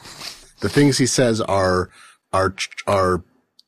[0.60, 1.90] the things he says are
[2.32, 2.54] are
[2.86, 3.22] are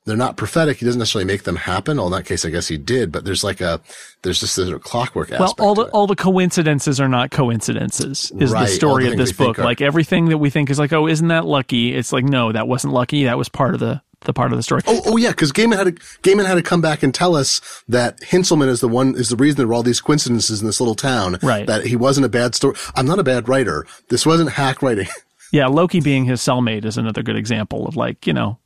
[0.05, 0.77] they're not prophetic.
[0.77, 1.97] He doesn't necessarily make them happen.
[1.97, 3.11] Well, in that case, I guess he did.
[3.11, 3.81] But there's like a
[4.21, 5.59] there's just a clockwork well, aspect.
[5.59, 8.31] all the all the coincidences are not coincidences.
[8.39, 9.59] Is Right, the story the of this book?
[9.59, 11.93] are- Like everything that we think is like, oh, isn't that lucky?
[11.93, 13.25] It's like, no, that wasn't lucky.
[13.25, 14.81] That was part of the the part of the story.
[14.87, 17.61] Oh, oh yeah, because Gaiman had to Gaiman had to come back and tell us
[17.87, 20.79] that Hinzelmann is the one is the reason there were all these coincidences in this
[20.79, 21.37] little town.
[21.41, 21.65] Right.
[21.65, 22.75] That he wasn't a bad story.
[22.95, 23.85] I'm not a bad writer.
[24.09, 25.07] This wasn't hack writing.
[25.51, 28.57] Yeah, Loki being his cellmate is another good example of like, you know,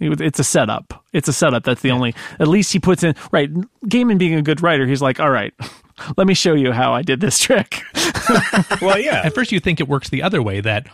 [0.00, 1.04] it's a setup.
[1.12, 1.62] It's a setup.
[1.62, 3.48] That's the only, at least he puts in, right.
[3.86, 5.54] Gaiman being a good writer, he's like, all right,
[6.16, 7.82] let me show you how I did this trick.
[8.80, 9.22] Well, yeah.
[9.24, 10.86] At first, you think it works the other way that,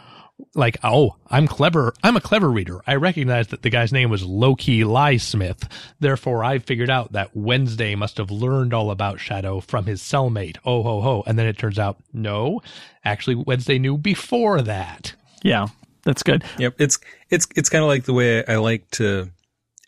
[0.55, 1.95] like, oh, I'm clever.
[2.03, 2.81] I'm a clever reader.
[2.87, 5.71] I recognize that the guy's name was Loki Lyesmith.
[6.01, 10.57] Therefore, I figured out that Wednesday must have learned all about Shadow from his cellmate.
[10.65, 11.23] Oh, ho, ho.
[11.27, 12.61] And then it turns out, no,
[13.05, 15.15] actually, Wednesday knew before that.
[15.43, 15.69] yeah,
[16.05, 16.45] that's good.
[16.59, 16.77] Yep.
[16.79, 16.99] It's
[17.31, 19.31] it's it's kind of like the way I like to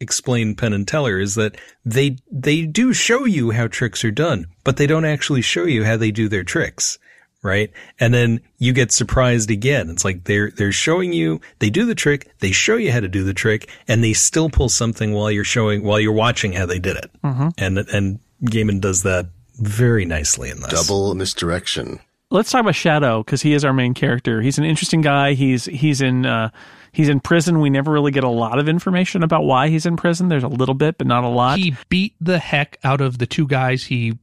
[0.00, 4.46] explain Penn and Teller is that they they do show you how tricks are done,
[4.64, 6.98] but they don't actually show you how they do their tricks.
[7.42, 7.70] Right.
[7.98, 9.88] And then you get surprised again.
[9.88, 13.08] It's like they're, they're showing you, they do the trick, they show you how to
[13.08, 16.66] do the trick, and they still pull something while you're showing, while you're watching how
[16.66, 17.10] they did it.
[17.22, 20.86] And, and Gaiman does that very nicely in this.
[20.86, 22.00] Double misdirection.
[22.30, 24.40] let's talk about Shadow because he is our main character.
[24.42, 25.32] He's an interesting guy.
[25.34, 26.50] He's he's in uh,
[26.92, 27.60] he's in prison.
[27.60, 30.28] We never really get a lot of information about why he's in prison.
[30.28, 31.58] There's a little bit, but not a lot.
[31.58, 34.18] He beat the heck out of the two guys he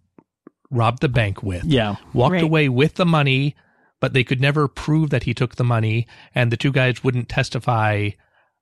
[0.69, 1.63] robbed the bank with.
[1.65, 2.43] yeah, Walked Right.
[2.43, 3.56] away with the money,
[3.99, 7.30] but they could never prove that he took the money, and the two guys wouldn't
[7.30, 8.10] testify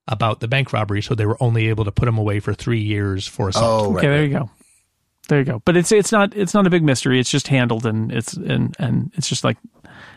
[0.07, 2.81] about the bank robbery, so they were only able to put him away for three
[2.81, 3.87] years for assault.
[3.87, 3.97] Oh, right.
[3.99, 4.29] okay, there right.
[4.29, 4.49] you go.
[5.27, 5.61] There you go.
[5.65, 7.19] But it's it's not it's not a big mystery.
[7.19, 9.57] It's just handled and it's and and it's just like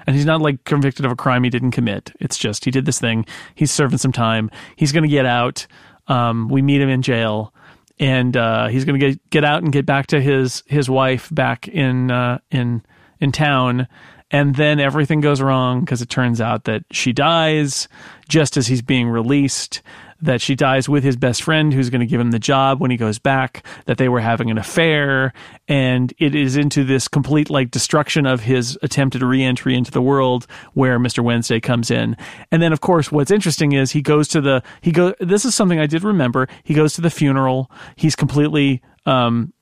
[0.07, 2.13] and he's not like convicted of a crime he didn't commit.
[2.21, 3.25] It's just he did this thing.
[3.55, 4.51] He's serving some time.
[4.77, 5.67] He's going to get out.
[6.09, 7.55] Um, we meet him in jail,
[8.01, 11.29] and uh, he's going to get get out and get back to his his wife
[11.33, 12.83] back in uh, in
[13.21, 13.89] in town.
[14.31, 17.89] And then everything goes wrong because it turns out that she dies
[18.29, 19.83] just as he's being released.
[20.21, 22.91] That she dies with his best friend who's going to give him the job when
[22.91, 23.65] he goes back.
[23.87, 25.33] That they were having an affair,
[25.69, 30.49] and it is into this complete like destruction of his attempted reentry into the world
[30.75, 31.23] where Mr.
[31.23, 32.17] Wednesday comes in.
[32.51, 35.55] And then of course what's interesting is he goes to the he go this is
[35.55, 36.49] something I did remember.
[36.65, 37.71] He goes to the funeral.
[37.95, 39.53] He's completely um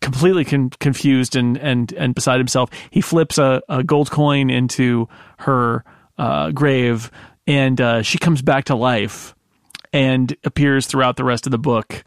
[0.00, 2.70] completely con- confused and, and, and beside himself.
[2.90, 5.84] He flips a, a gold coin into her
[6.18, 7.10] uh, grave,
[7.46, 9.34] and uh, she comes back to life
[9.92, 12.04] and appears throughout the rest of the book,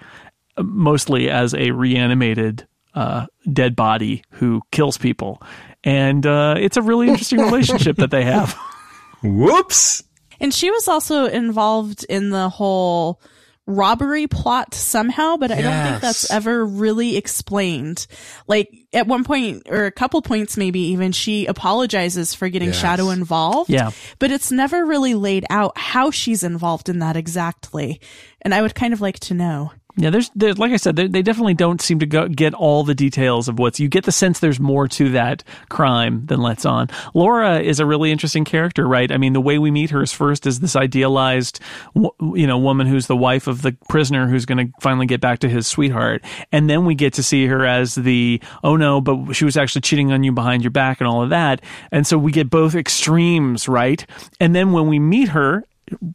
[0.57, 5.41] uh, mostly as a reanimated uh, dead body who kills people.
[5.83, 8.57] And uh, it's a really interesting relationship that they have.
[9.23, 10.03] Whoops.
[10.39, 13.21] And she was also involved in the whole
[13.67, 18.07] robbery plot somehow, but I don't think that's ever really explained.
[18.47, 22.79] Like at one point or a couple points maybe even she apologizes for getting Yes.
[22.79, 23.69] Shadow involved.
[23.69, 23.91] Yeah.
[24.19, 27.99] But it's never really laid out how she's involved in that exactly.
[28.41, 29.71] And I would kind of like to know.
[29.99, 32.93] Yeah, there's, there's like I said, they, definitely don't seem to go, get all the
[32.93, 33.79] details of what's.
[33.79, 36.89] You get the sense there's more to that crime than lets on.
[37.15, 39.11] Laura is a really interesting character, right?
[39.11, 41.59] I mean, the way we meet her is first as this idealized,
[41.95, 45.39] you know, woman who's the wife of the prisoner who's going to finally get back
[45.39, 49.33] to his sweetheart, and then we get to see her as the oh no, but
[49.33, 52.19] she was actually cheating on you behind your back and all of that, and so
[52.19, 54.05] we get both extremes, right?
[54.39, 55.63] And then when we meet her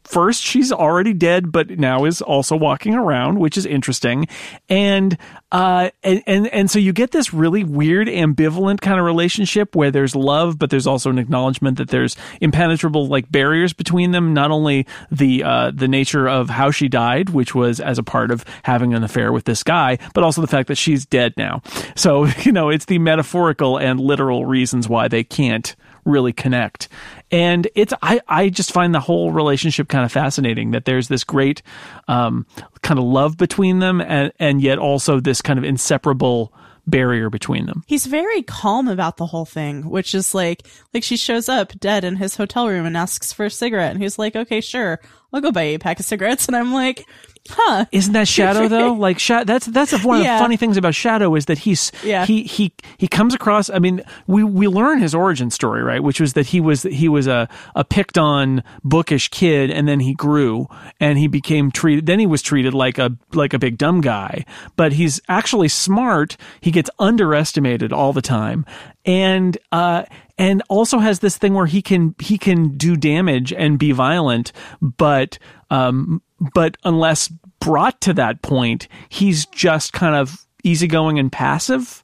[0.03, 4.27] first she's already dead but now is also walking around which is interesting.
[4.69, 5.17] And
[5.51, 9.91] uh and and, and so you get this really weird ambivalent kind of relationship where
[9.91, 14.33] there's love but there's also an acknowledgement that there's impenetrable like barriers between them.
[14.33, 18.31] Not only the uh the nature of how she died which was as a part
[18.31, 21.61] of having an affair with this guy but also the fact that she's dead now.
[21.95, 25.75] So you know it's the metaphorical and literal reasons why they can't
[26.05, 26.87] really connect.
[27.31, 31.23] And it's I I just find the whole relationship kind of fascinating that there's this
[31.23, 31.61] great
[32.07, 32.45] um,
[32.81, 36.53] kind of love between them and and yet also this kind of inseparable
[36.85, 37.83] barrier between them.
[37.87, 42.03] He's very calm about the whole thing, which is like, like she shows up dead
[42.03, 44.99] in his hotel room and asks for a cigarette, and he's like, "Okay, sure,
[45.33, 47.05] I'll go buy a pack of cigarettes." And I'm like,
[47.49, 48.93] "Huh." Isn't that Shadow though?
[49.03, 50.37] Like that's that's one of Yeah.
[50.37, 52.25] the funny things about Shadow is that he's Yeah.
[52.25, 53.69] he he he comes across.
[53.69, 57.09] I mean, we we learn his origin story right, which was that he was he
[57.09, 60.67] was a a picked on bookish kid, and then he grew
[60.99, 62.05] and he became treated.
[62.05, 66.37] Then he was treated like a like a big dumb guy, but he's actually smart.
[66.61, 68.65] He gets underestimated all the time,
[69.05, 70.03] and uh
[70.37, 74.51] and also has this thing where he can he can do damage and be violent,
[74.81, 75.37] but
[75.69, 76.21] um
[76.53, 82.03] but unless brought to that point, he's just kind of easygoing and passive.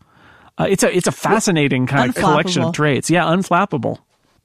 [0.58, 3.10] Uh, it's a it's a fascinating kind of collection of traits.
[3.10, 4.00] Yeah, unflappable.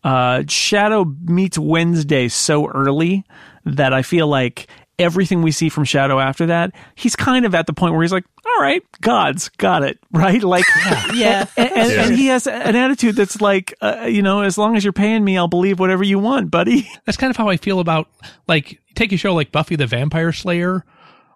[0.04, 3.24] Uh, Shadow meets Wednesday so early
[3.64, 7.66] that I feel like everything we see from Shadow after that, he's kind of at
[7.66, 10.64] the point where he's like, "All right, gods, got it, right?" Like,
[11.12, 11.46] Yeah.
[11.56, 14.84] and, and, and he has an attitude that's like, uh, you know, as long as
[14.84, 16.88] you're paying me, I'll believe whatever you want, buddy.
[17.06, 18.08] That's kind of how I feel about
[18.48, 20.84] like take a show like Buffy the Vampire Slayer,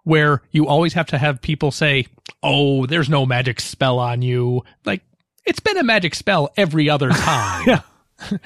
[0.05, 2.07] where you always have to have people say,
[2.42, 5.03] "Oh, there's no magic spell on you." Like
[5.44, 7.64] it's been a magic spell every other time.
[7.68, 7.81] Yeah.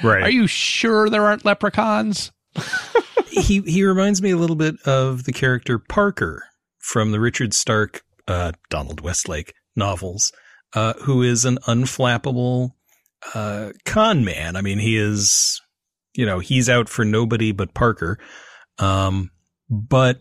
[0.02, 0.22] Right.
[0.22, 2.30] Are you sure there aren't leprechauns?
[3.30, 6.44] He he reminds me a little bit of the character Parker
[6.78, 10.32] from the Richard Stark uh, Donald Westlake novels,
[10.74, 12.70] uh, who is an unflappable
[13.34, 14.56] uh, con man.
[14.56, 15.60] I mean, he is,
[16.14, 18.18] you know, he's out for nobody but Parker.
[18.78, 19.30] Um,
[19.70, 20.18] but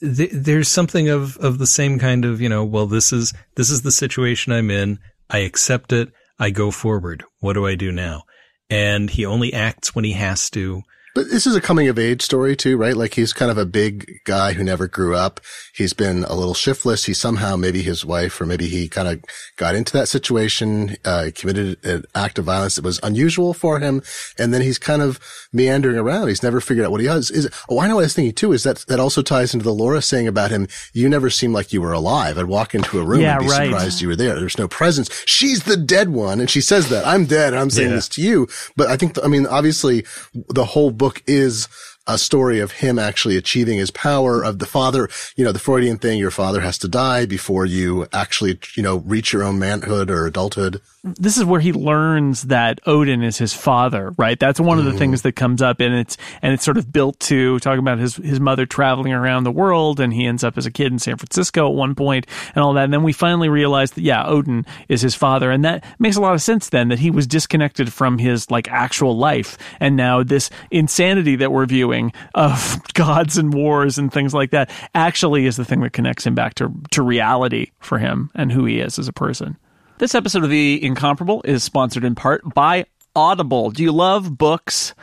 [0.00, 3.70] th- there's something of of the same kind of, you know, well, this is this
[3.70, 4.98] is the situation I'm in.
[5.28, 6.12] I accept it.
[6.38, 7.24] I go forward.
[7.40, 8.24] What do I do now?
[8.68, 10.82] And he only acts when he has to.
[11.24, 12.96] This is a coming of age story too, right?
[12.96, 15.40] Like he's kind of a big guy who never grew up.
[15.80, 17.06] He's been a little shiftless.
[17.06, 19.24] He somehow, maybe his wife or maybe he kind of
[19.56, 24.02] got into that situation, uh, committed an act of violence that was unusual for him.
[24.38, 25.18] And then he's kind of
[25.54, 26.28] meandering around.
[26.28, 27.30] He's never figured out what he does.
[27.30, 29.64] Is, oh, I know what I was thinking too, is that that also ties into
[29.64, 32.36] the Laura saying about him, you never seemed like you were alive.
[32.36, 33.70] I'd walk into a room Yeah, and be right.
[33.70, 34.38] surprised you were there.
[34.38, 35.08] There's no presence.
[35.24, 36.40] She's the dead one.
[36.40, 37.54] And she says that I'm dead.
[37.54, 37.94] I'm saying Yeah.
[37.96, 38.48] this to you.
[38.76, 40.04] But I think, I mean, obviously
[40.50, 41.68] the whole book is
[42.14, 45.98] a story of him actually achieving his power of the father, you know, the Freudian
[45.98, 50.10] thing, your father has to die before you actually, you know, reach your own manhood
[50.10, 50.80] or adulthood.
[51.02, 54.38] this is where he learns that Odin is his father, right?
[54.38, 54.98] That's one of the mm-hmm.
[54.98, 58.16] things that comes up and it's and it's sort of built to talking about his
[58.16, 61.16] his mother traveling around the world and he ends up as a kid in San
[61.16, 62.84] Francisco at one point and all that.
[62.84, 66.20] And then we finally realize that yeah, Odin is his father and that makes a
[66.20, 70.22] lot of sense then that he was disconnected from his like actual life and now
[70.22, 71.99] this insanity that we're viewing
[72.34, 76.34] of gods and wars and things like that actually is the thing that connects him
[76.34, 79.56] back to to reality for him and who he is as a person.
[79.98, 83.70] This episode of The Incomparable is sponsored in part by Audible.
[83.70, 84.94] Do you love books?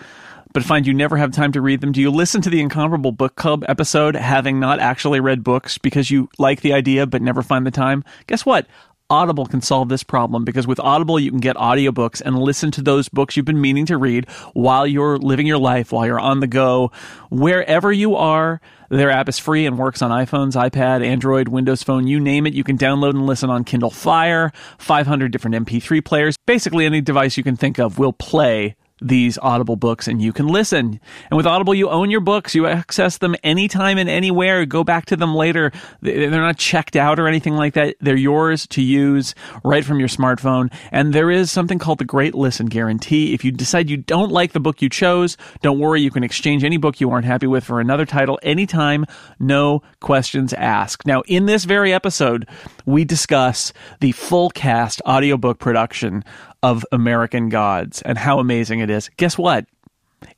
[0.54, 1.92] But find you never have time to read them?
[1.92, 6.10] Do you listen to the Incomparable Book Club episode having not actually read books because
[6.10, 8.04] you like the idea but never find the time?
[8.26, 8.66] Guess what?
[9.10, 12.82] Audible can solve this problem because with Audible you can get audiobooks and listen to
[12.82, 16.42] those books you've been meaning to read while you're living your life, while you're on
[16.42, 16.92] the go,
[17.30, 18.60] wherever you are.
[18.90, 22.54] Their app is free and works on iPhones, iPad, Android, Windows Phone, you name it.
[22.54, 26.36] You can download and listen on Kindle Fire, 500 different MP3 players.
[26.46, 30.48] Basically, any device you can think of will play these Audible books and you can
[30.48, 31.00] listen.
[31.30, 32.56] And with Audible, you own your books.
[32.56, 34.66] You access them anytime and anywhere.
[34.66, 35.72] Go back to them later.
[36.02, 37.96] They- They're not checked out or anything like that.
[38.02, 40.72] They're yours to use right from your smartphone.
[40.92, 43.34] And there is something called the Great Listen Guarantee.
[43.34, 46.02] If you decide you don't like the book you chose, don't worry.
[46.02, 49.06] You can exchange any book you aren't happy with for another title anytime.
[49.40, 51.06] No questions asked.
[51.06, 52.48] Now, in this very episode,
[52.86, 56.24] we discuss the full cast audiobook production
[56.64, 59.10] of American Gods and how amazing it is.
[59.18, 59.66] Guess what?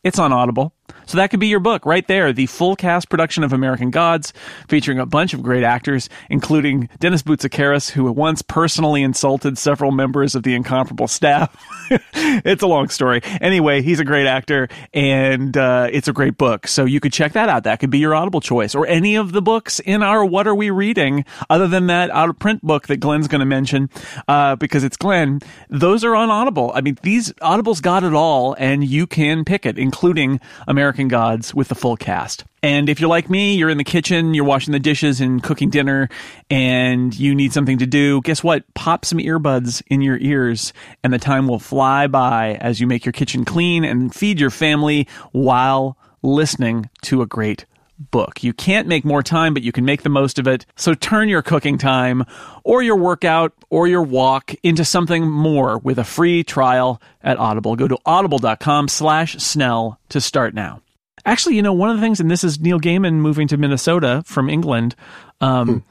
[0.03, 0.73] It's on Audible.
[1.05, 2.31] So that could be your book right there.
[2.33, 4.31] The full cast production of American Gods,
[4.67, 10.35] featuring a bunch of great actors, including Dennis Boutsikaris, who once personally insulted several members
[10.35, 11.55] of the incomparable staff.
[12.13, 13.21] it's a long story.
[13.41, 16.67] Anyway, he's a great actor, and uh, it's a great book.
[16.67, 17.63] So you could check that out.
[17.63, 20.55] That could be your Audible choice, or any of the books in our What Are
[20.55, 23.89] We Reading, other than that out of print book that Glenn's going to mention,
[24.27, 25.39] uh, because it's Glenn.
[25.69, 26.71] Those are on Audible.
[26.75, 31.51] I mean, these Audible's got it all, and you can pick it, including American Gods
[31.51, 32.45] with the full cast.
[32.61, 35.71] And if you're like me, you're in the kitchen, you're washing the dishes and cooking
[35.71, 36.09] dinner,
[36.47, 38.71] and you need something to do, guess what?
[38.75, 40.73] Pop some earbuds in your ears,
[41.03, 44.51] and the time will fly by as you make your kitchen clean and feed your
[44.51, 47.65] family while listening to a great
[47.99, 48.43] book.
[48.43, 50.65] You can't make more time, but you can make the most of it.
[50.75, 52.25] So turn your cooking time
[52.63, 57.75] or your workout or your walk into something more with a free trial at Audible.
[57.75, 60.81] Go to audible.com slash Snell to start now.
[61.25, 64.23] Actually, you know, one of the things, and this is Neil Gaiman moving to Minnesota
[64.25, 64.95] from England,
[65.41, 65.83] um,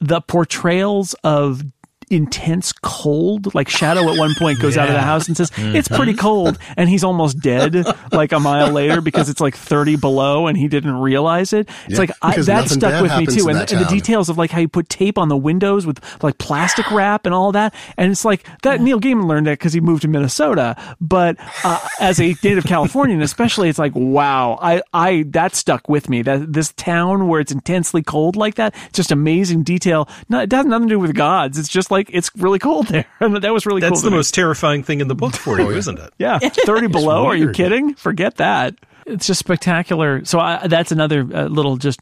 [0.00, 1.62] the portrayals of
[2.10, 5.86] intense cold like shadow at one point goes out of the house and says it's
[5.88, 6.58] pretty cold.
[6.76, 10.66] And he's almost dead like a mile later because it's like 30 below and he
[10.66, 11.68] didn't realize it.
[11.84, 13.48] It's Yeah, like I, that stuck with me too.
[13.48, 16.38] and, and the details of like how you put tape on the windows with like
[16.38, 17.74] plastic wrap and all that.
[17.96, 20.76] And it's like that neil gaiman learned that because he moved to minnesota.
[21.00, 26.08] But uh, as a native californian especially it's like wow i i that stuck with
[26.08, 26.22] me.
[26.22, 30.08] That this town where it's intensely cold like that it's just amazing detail.
[30.28, 31.56] No, it has nothing to do with gods.
[31.58, 34.32] It's just like it's really cold there and that was really That's to the most
[34.34, 36.12] terrifying thing in the book for you, isn't it?
[36.18, 37.26] Yeah, 30 below.
[37.26, 37.94] Are you kidding?
[37.94, 38.74] Forget that.
[39.06, 40.24] It's just spectacular.
[40.24, 41.98] So I, that's another uh, little just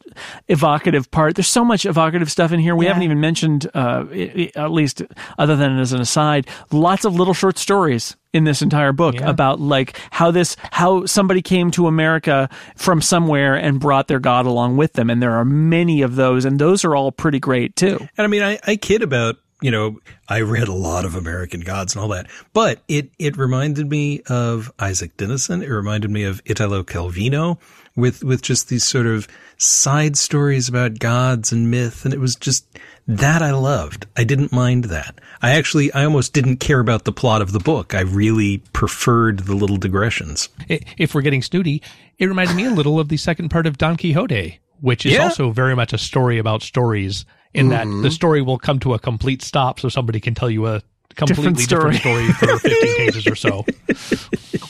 [0.48, 1.36] evocative part.
[1.36, 2.76] There's so much evocative stuff in here.
[2.76, 2.90] We Yeah.
[2.90, 5.02] haven't even mentioned, uh, i- i- at least
[5.38, 9.28] other than as an aside, lots of little short stories in this entire book Yeah.
[9.30, 14.44] about like how this how somebody came to America from somewhere and brought their god
[14.44, 17.74] along with them and there are many of those and those are all pretty great
[17.74, 17.96] too.
[18.18, 19.98] And I mean, I, I kid about, you know,
[20.28, 24.22] I read a lot of American Gods and all that, but it, it reminded me
[24.28, 25.62] of Isak Dinesen.
[25.62, 27.58] It reminded me of Italo Calvino
[27.96, 32.04] with, with just these sort of side stories about gods and myth.
[32.04, 32.66] And it was just
[33.08, 34.06] that I loved.
[34.16, 35.20] I didn't mind that.
[35.42, 37.94] I actually, I almost didn't care about the plot of the book.
[37.94, 40.48] I really preferred the little digressions.
[40.68, 41.82] If we're getting snooty,
[42.18, 45.24] it reminded me a little of the second part of Don Quixote, which is Yeah.
[45.24, 47.24] also very much a story about stories.
[47.58, 48.02] In that mm-hmm.
[48.02, 50.82] the story will come to a complete stop, so somebody can tell you a
[51.18, 53.64] completely different story, for 15 pages or so.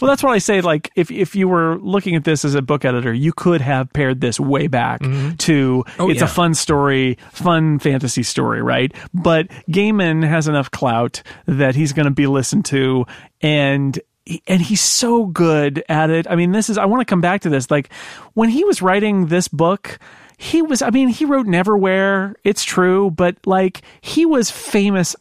[0.00, 0.60] Well, that's what I say.
[0.60, 3.92] Like, if if you were looking at this as a book editor, you could have
[3.92, 5.36] paired this way back mm-hmm.
[5.36, 6.24] to Oh, it's yeah.
[6.24, 8.94] a fun story, fun fantasy story, right?
[9.12, 13.06] But Gaiman has enough clout that he's going to be listened to,
[13.40, 13.98] and
[14.46, 16.26] and he's so good at it.
[16.30, 16.78] I mean, this is.
[16.78, 17.70] I want to come back to this.
[17.70, 17.92] Like
[18.34, 19.98] when he was writing this book.
[20.40, 22.34] He was, I mean, he wrote Neverwhere.
[22.44, 25.14] It's true, but like he was famous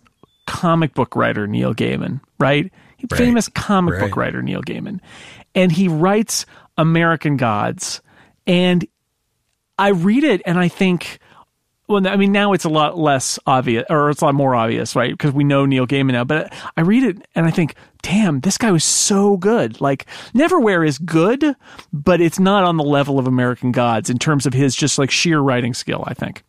[0.46, 2.72] comic book writer Neil Gaiman, right?
[3.16, 5.00] Famous comic book writer Neil Gaiman.
[5.56, 6.46] And he writes
[6.78, 8.02] American Gods.
[8.46, 8.88] And
[9.80, 11.20] I read it and I think,
[11.88, 14.96] well, I mean, now it's a lot less obvious, or it's a lot more obvious,
[14.96, 15.12] right?
[15.12, 16.26] Because we know Neil Gaiman now.
[16.26, 19.80] But I read it and I think, damn, this guy was so good.
[19.80, 21.56] Like, Neverwhere is good,
[21.94, 25.12] but it's not on the level of American Gods in terms of his just like
[25.12, 26.44] sheer writing skill, I think.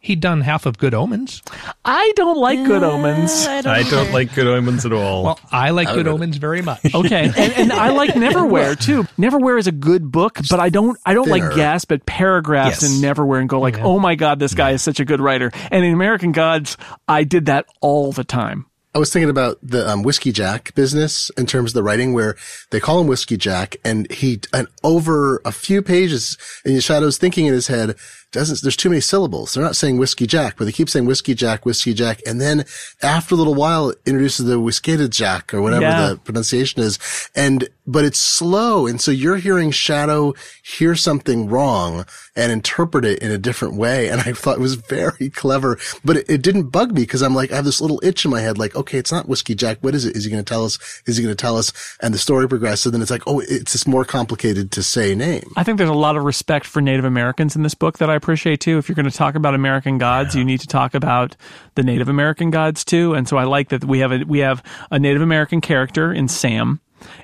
[0.00, 1.42] He'd done half of Good Omens.
[1.84, 3.46] I don't like Good Omens.
[3.46, 5.24] I don't, I don't like Good Omens at all.
[5.24, 6.80] Well, I like Good Omens very much.
[6.94, 9.02] Okay, and, and I like Neverwhere too.
[9.18, 11.56] Neverwhere is a good book, but I don't I don't like Thinner.
[11.56, 12.90] gasp at paragraphs Yes.
[12.92, 15.50] in Neverwhere and go like, oh my god, this guy is such a good writer.
[15.70, 16.76] And in American Gods,
[17.08, 18.66] I did that all the time.
[18.94, 22.36] I was thinking about the um, whiskey Jack business in terms of the writing, where
[22.70, 27.46] they call him whiskey Jack, and he and over a few pages, and Shadow's thinking
[27.46, 27.96] in his head
[28.32, 28.60] doesn't.
[28.62, 29.54] There's too many syllables.
[29.54, 32.64] They're not saying whiskey Jack, but they keep saying whiskey Jack, whiskey Jack, and then
[33.02, 36.08] after a little while, it introduces the Wisakedjak or whatever Yeah.
[36.10, 36.98] the pronunciation is,
[37.34, 42.04] and but it's slow, and so you're hearing Shadow hear something wrong
[42.36, 46.18] and interpret it in a different way, and I thought it was very clever, but
[46.18, 48.40] it, it didn't bug me because I'm like I have this little itch in my
[48.40, 49.78] head, like okay, it's not whiskey Jack.
[49.80, 50.16] What is it?
[50.16, 50.78] Is he going to tell us?
[51.06, 51.72] Is he going to tell us?
[52.02, 55.14] And the story progresses, and then it's like oh, it's just more complicated to say
[55.14, 55.50] name.
[55.56, 58.17] I think there's a lot of respect for Native Americans in this book that I
[58.18, 58.76] appreciate too.
[58.76, 61.36] If you're going to talk about American gods, you need to talk about
[61.74, 63.14] the Native American gods too.
[63.14, 66.28] And so I like that we have a we have a Native American character in
[66.28, 66.80] Sam,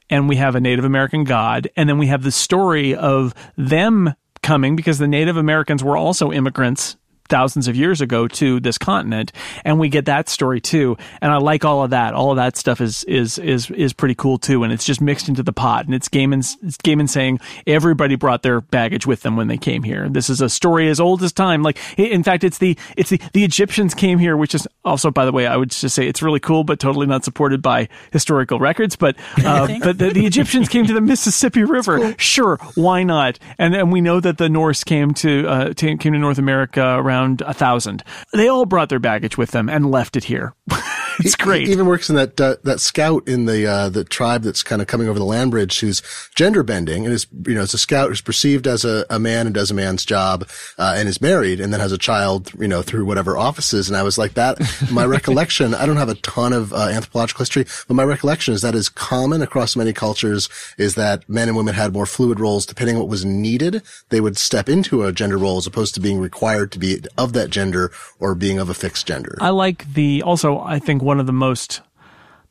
[0.08, 4.14] and we have a Native American god, and then we have the story of them
[4.42, 6.96] coming because the Native Americans were also immigrants
[7.28, 9.32] thousands of years ago to this continent
[9.64, 10.96] and we get that story too.
[11.20, 12.14] And i like all of that.
[12.14, 15.28] All of that stuff is is is is pretty cool too and it's just mixed
[15.28, 19.36] into the pot and it's Gaiman's it's Gaiman saying everybody brought their baggage with them
[19.36, 20.08] when they came here.
[20.08, 21.62] This is a story as old as time.
[21.62, 25.24] Like in fact it's the it's the the egyptians came here which is also by
[25.24, 28.58] the way i would just say it's really cool but totally not supported by historical
[28.58, 32.14] records but uh, but the, the egyptians came to the mississippi river.
[32.18, 33.38] sure why not?
[33.58, 37.13] And and we know that the norse came to uh, came to north america around
[37.22, 38.02] a thousand.
[38.32, 40.54] They all brought their baggage with them and left it here.
[41.20, 41.66] It's great.
[41.66, 44.82] He even works in that uh, that scout in the uh, the tribe that's kind
[44.82, 46.02] of coming over the land bridge who's
[46.34, 49.46] gender bending and is you know it's a scout who's perceived as a, a man
[49.46, 50.48] and does a man's job
[50.78, 53.88] uh, and is married and then has a child you know through whatever offices.
[53.88, 54.58] And I was like that
[54.90, 58.62] my recollection I don't have a ton of uh, anthropological history but my recollection is
[58.62, 60.48] that is common across many cultures
[60.78, 62.66] is that men and women had more fluid roles.
[62.66, 66.00] Depending on what was needed they would step into a gender role as opposed to
[66.00, 69.36] being required to be of that gender or being of a fixed gender.
[69.40, 71.80] I like the also I think one of the most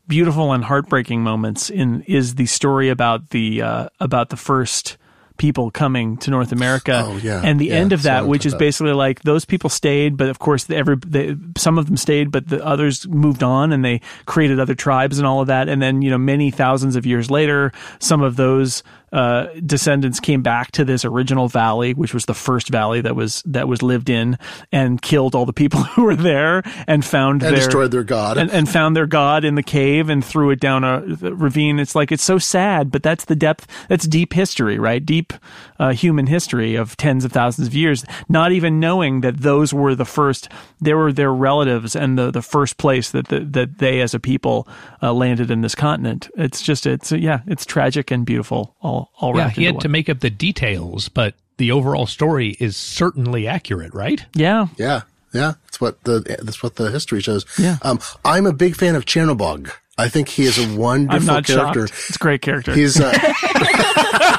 [0.08, 4.98] beautiful and heartbreaking moments in is the story about the uh, about the first
[5.38, 7.42] people coming to North America Oh, yeah.
[7.44, 8.60] and the Yeah, end of that which is that.
[8.60, 12.50] basically like those people stayed but of course every they, some of them stayed but
[12.50, 16.04] the others moved on and they created other tribes and all of that and then
[16.04, 18.84] you know many thousands of years later some of those
[19.14, 23.44] uh, descendants came back to this original valley, which was the first valley that was
[23.46, 24.40] that was lived in,
[24.72, 28.38] and killed all the people who were there, and found And their, destroyed their god.
[28.38, 31.80] and, and found their god in the cave and threw it down a ravine.
[31.80, 33.68] It's like it's so sad, but that's the depth.
[33.88, 35.06] That's deep history, right?
[35.06, 35.32] Deep
[35.78, 38.04] uh, human history of tens of thousands of years.
[38.30, 40.50] Not even knowing that those were the first.
[40.82, 44.20] They were their relatives and the the first place that the, that they as a
[44.20, 44.68] people
[45.04, 46.30] uh, landed in this continent.
[46.36, 49.82] It's just it's yeah, it's tragic and beautiful all all Yeah, wrapped he into had
[49.82, 54.26] to make up the details, but the overall story is certainly accurate, right?
[54.34, 54.68] yeah.
[54.78, 55.02] Yeah,
[55.34, 57.46] yeah, that's what the that's what the history shows.
[57.58, 57.78] Yeah.
[57.82, 59.72] um, I'm a big fan of Chernobog.
[59.98, 61.88] I think he is a wonderful I'm not character.
[61.88, 62.06] shocked.
[62.10, 62.74] It's a great character.
[62.74, 63.14] He's uh,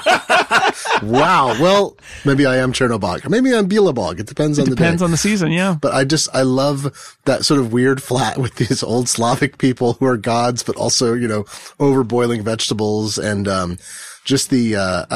[1.02, 1.56] wow.
[1.60, 3.28] Well, maybe I am Chernobog.
[3.28, 4.20] Maybe I'm Bielebog.
[4.20, 5.04] It depends on the Depends day.
[5.04, 5.52] on the season.
[5.52, 5.76] Yeah.
[5.80, 9.94] but I just I love that sort of weird flat with these old Slavic people
[9.94, 11.44] who are gods, but also you know
[11.78, 13.78] over boiling vegetables and um,
[14.24, 15.06] just the uh,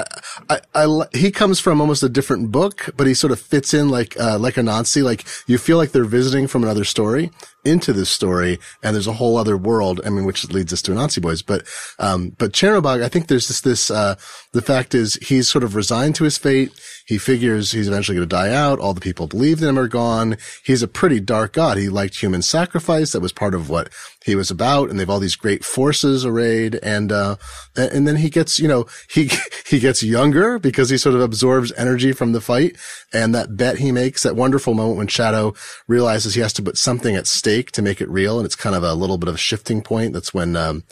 [0.48, 3.74] I, I, I he comes from almost a different book, but he sort of fits
[3.74, 5.02] in like uh, like a Nazi.
[5.02, 7.30] Like you feel like they're visiting from another story
[7.64, 10.00] into this story and there's a whole other world.
[10.04, 11.66] I mean, which leads us to Anansi Boys, but,
[11.98, 14.14] um, but Chernobog, I think there's this, this, uh,
[14.52, 16.72] the fact is he's sort of resigned to his fate.
[17.06, 18.78] He figures he's eventually going to die out.
[18.78, 20.36] All the people believed in him are gone.
[20.64, 21.78] He's a pretty dark god.
[21.78, 23.12] He liked human sacrifice.
[23.12, 23.88] That was part of what
[24.28, 24.90] he was about.
[24.90, 26.76] And they've all these great forces arrayed.
[26.76, 27.36] And, uh,
[27.76, 29.30] and then he gets, you know, he,
[29.66, 32.76] he gets younger because he sort of absorbs energy from the fight.
[33.12, 35.54] And that bet he makes, that wonderful moment when Shadow
[35.88, 38.38] realizes he has to put something at stake to make it real.
[38.38, 40.12] And it's kind of a little bit of a shifting point.
[40.12, 40.84] That's when, um,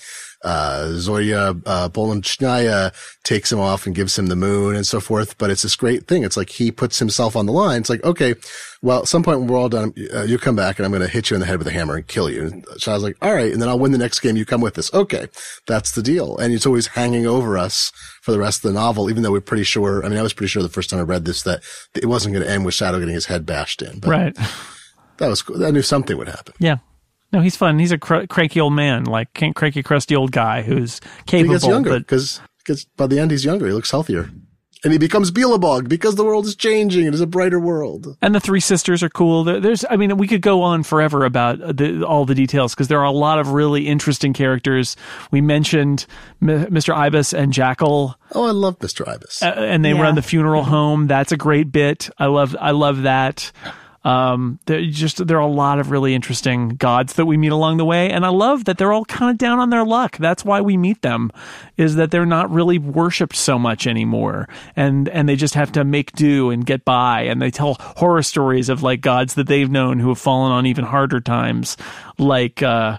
[0.47, 2.91] uh, Zorya, uh,
[3.25, 5.37] takes him off and gives him the moon and so forth.
[5.39, 6.23] But it's this great thing.
[6.23, 7.81] It's like he puts himself on the line.
[7.81, 8.37] It's like, okay,
[8.81, 11.03] well, at some point when we're all done, uh, you come back and I'm going
[11.03, 12.47] to hit you in the head with a hammer and kill you.
[12.47, 13.53] And was like, all right.
[13.53, 14.37] And then I'll win the next game.
[14.37, 14.93] You come with us.
[14.95, 15.27] Okay.
[15.67, 16.37] That's the deal.
[16.39, 17.91] And it's always hanging over us
[18.23, 20.33] for the rest of the novel, even though we're pretty sure, I mean, I was
[20.33, 21.63] pretty sure the first time I read this that
[21.95, 23.99] it wasn't going to end with Shadow getting his head bashed in.
[23.99, 24.37] But Right.
[25.17, 25.65] that was cool.
[25.65, 26.55] I knew something would happen.
[26.61, 26.77] Yeah.
[27.33, 27.79] No, he's fun.
[27.79, 31.55] He's a cr- cranky old man, like cranky, crusty old guy who's capable.
[31.55, 32.41] He gets younger but because
[32.97, 33.67] by the end he's younger.
[33.67, 34.31] He looks healthier.
[34.85, 37.07] And he becomes Beelzebub because the world is changing.
[37.07, 38.17] It is a brighter world.
[38.23, 39.43] and the three sisters are cool.
[39.43, 43.01] There's, I mean, we could go on forever about the, all the details because there
[43.01, 44.95] are a lot of really interesting characters.
[45.33, 46.07] We mentioned
[46.43, 46.95] M- Mr.
[46.95, 49.09] Ibis and Jacquel, Oh, I love Mr.
[49.09, 49.43] Ibis.
[49.43, 50.03] uh, and they Yeah.
[50.03, 51.07] run the funeral home.
[51.09, 52.09] That's a great bit.
[52.19, 53.51] I love, I love that.
[54.07, 57.79] Um, there just there are a lot of really interesting gods that we meet along
[57.79, 60.17] the way, and I love that they're all kind of down on their luck.
[60.19, 61.33] That's why we meet them,
[61.77, 65.83] is that they're not really worshipped so much anymore, and and they just have to
[65.85, 69.71] make do and get by, and they tell horror stories of like gods that they've
[69.71, 71.77] known who have fallen on even harder times,
[72.17, 72.99] like uh,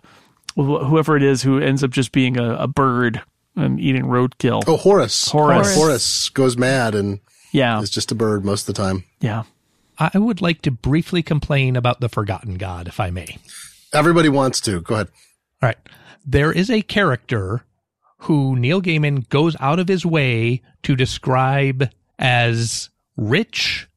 [0.58, 3.22] wh- whoever it is who ends up just being a, a bird
[3.55, 4.62] and eating roadkill.
[4.68, 5.30] oh, Horus.
[5.30, 5.74] Horus.
[5.74, 7.22] Horus goes mad and
[7.53, 9.05] Yeah, is just a bird most of the time.
[9.22, 9.43] yeah.
[10.00, 13.38] I would like to briefly complain about the Forgotten God, if I may.
[13.93, 14.82] Everybody wants to.
[14.82, 15.08] Go ahead.
[15.62, 15.78] All right.
[16.26, 17.64] There is a character
[18.20, 21.89] who Neil Gaiman goes out of his way to describe
[22.20, 23.88] as rich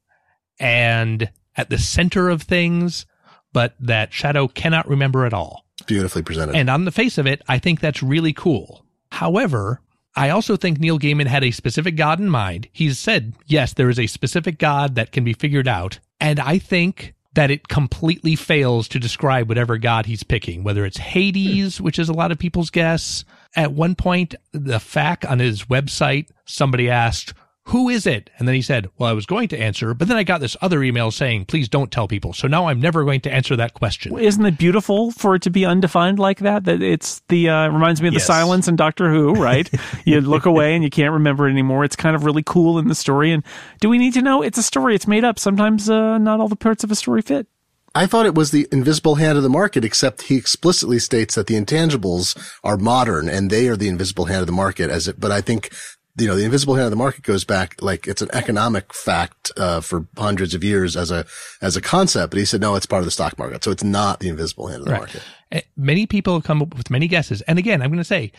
[0.58, 3.06] and at the center of things,
[3.52, 5.64] but that Shadow cannot remember at all.
[5.86, 6.54] Beautifully presented.
[6.54, 8.84] And on the face of it, I think that's really cool.
[9.10, 9.80] However,
[10.16, 12.68] I also think Neil Gaiman had a specific god in mind.
[12.72, 16.00] He's said, yes, there is a specific god that can be figured out.
[16.20, 20.98] And I think that it completely fails to describe whatever god he's picking, whether it's
[20.98, 23.24] Hades, which is a lot of people's guess.
[23.54, 27.32] At one point, the fact on his website, somebody asked,
[27.64, 28.30] who is it?
[28.38, 30.56] And then he said, well, I was going to answer, but then I got this
[30.60, 32.32] other email saying, please don't tell people.
[32.32, 34.18] So now I'm never going to answer that question.
[34.18, 36.64] Isn't it beautiful for it to be undefined like that?
[36.64, 39.70] That it's the uh, reminds me of the silence in Doctor Who, right?
[40.04, 41.84] you look away and you can't remember it anymore.
[41.84, 43.30] It's kind of really cool in the story.
[43.30, 43.44] And
[43.80, 44.42] do we need to know?
[44.42, 44.94] It's a story.
[44.94, 45.38] It's made up.
[45.38, 47.46] Sometimes uh, not all the parts of a story fit.
[47.94, 51.48] I thought it was the invisible hand of the market, except he explicitly states that
[51.48, 55.18] the intangibles are modern and they are the invisible hand of the market as it,
[55.18, 55.72] but I think,
[56.20, 59.50] you know, the invisible hand of the market goes back, like it's an economic fact,
[59.56, 61.24] uh, for hundreds of years as a,
[61.60, 62.30] as a concept.
[62.30, 63.64] But he said, no, it's part of the stock market.
[63.64, 65.00] So it's not the invisible hand of the Right.
[65.00, 65.22] market.
[65.50, 67.40] Uh, Many people have come up with many guesses.
[67.42, 68.30] And again, I'm going to say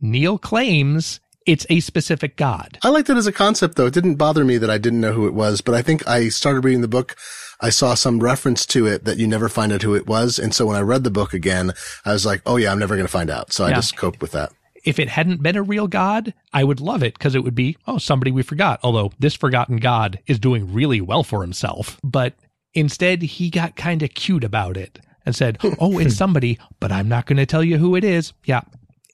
[0.00, 2.76] Neil claims it's a specific god.
[2.82, 3.86] I liked it as a concept though.
[3.86, 6.28] It didn't bother me that I didn't know who it was, but I think I
[6.28, 7.14] started reading the book.
[7.60, 10.38] I saw some reference to it that you never find out who it was.
[10.40, 11.72] And so when I read the book again,
[12.04, 13.52] I was like, oh yeah, I'm never going to find out.
[13.52, 14.52] So I just coped with that.
[14.86, 17.76] If it hadn't been a real god, I would love it because it would be,
[17.86, 18.80] oh, somebody we forgot.
[18.82, 22.00] Although this forgotten god is doing really well for himself.
[22.02, 22.34] But
[22.72, 27.08] instead, he got kind of cute about it and said, oh, it's somebody, but I'm
[27.08, 28.32] not going to tell you who it is.
[28.44, 28.62] Yeah,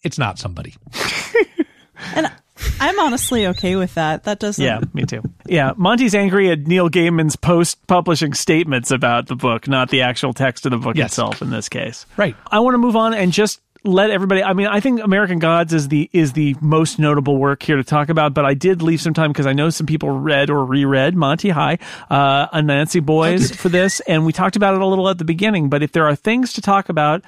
[0.04, 0.74] it's not somebody.
[2.16, 2.30] And
[2.80, 4.24] I'm honestly okay with that.
[4.24, 4.64] That doesn't.
[4.64, 5.22] Yeah, me too.
[5.46, 10.66] Yeah, Monty's angry at Neil Gaiman's post-publishing statements about the book, not the actual text
[10.66, 11.10] of the book Yes.
[11.12, 11.42] itself.
[11.42, 12.34] In this case, Right.
[12.50, 14.42] I want to move on and just let everybody.
[14.42, 17.84] I mean, I think American Gods is the is the most notable work here to
[17.84, 18.34] talk about.
[18.34, 21.50] But I did leave some time because I know some people read or reread Monty
[21.50, 21.78] High,
[22.10, 25.68] uh, Anansi Boys for this, and we talked about it a little at the beginning.
[25.68, 27.22] But if there are things to talk about.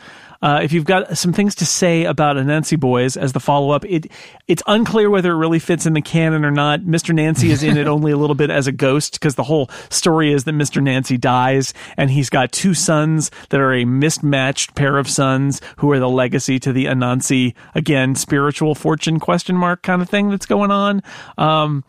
[0.44, 3.82] Uh, if you've got some things to say about Anansi Boys as the follow up,
[3.86, 4.12] it
[4.46, 6.80] it's unclear whether it really fits in the canon or not.
[6.80, 7.14] Mr.
[7.14, 10.34] Nancy is in it only a little bit as a ghost because the whole story
[10.34, 10.82] is that Mr.
[10.82, 15.90] Nancy dies and he's got two sons that are a mismatched pair of sons who
[15.92, 20.44] are the legacy to the Anansi again spiritual fortune question mark kind of thing that's
[20.44, 21.02] going on.
[21.38, 21.84] Um,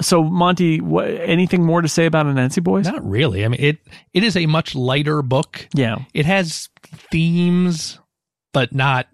[0.00, 2.86] so Monty, wh- anything more to say about Anansi Boys?
[2.86, 3.44] Not really.
[3.44, 3.78] I mean, it
[4.12, 5.68] it is a much lighter book.
[5.74, 5.98] Yeah.
[6.12, 6.68] It has
[7.12, 7.99] themes,
[8.52, 9.06] but not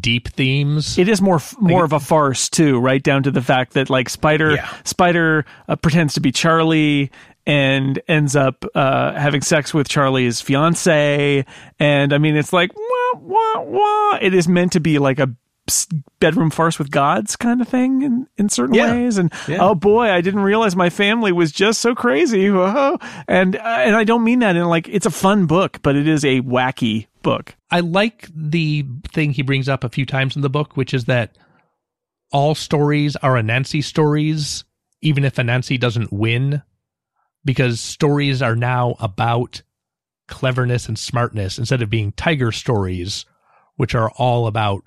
[0.00, 0.98] deep themes.
[0.98, 4.08] It is more more of a farce too, right down to the fact that like
[4.08, 4.68] Spider Yeah.
[4.84, 7.10] Spider uh, pretends to be Charlie
[7.46, 11.44] and ends up uh, having sex with Charlie's fiance.
[11.78, 14.18] And I mean, it's like wah wah wah.
[14.20, 15.32] It is meant to be like a
[16.20, 18.92] bedroom farce with gods kind of thing in, in certain Yeah.
[18.92, 19.18] ways.
[19.18, 19.58] And Yeah.
[19.60, 22.50] oh boy, I didn't realize my family was just so crazy.
[22.50, 22.98] Whoa.
[23.28, 26.06] And uh, and I don't mean that in like it's a fun book, but it
[26.08, 27.56] is a wacky book.
[27.72, 31.06] I like the thing he brings up a few times in the book, which is
[31.06, 31.36] that
[32.30, 34.62] all stories are Anansi stories,
[35.02, 36.62] even if Anansi doesn't win,
[37.44, 39.62] because stories are now about
[40.28, 43.26] cleverness and smartness instead of being tiger stories,
[43.74, 44.84] which are all about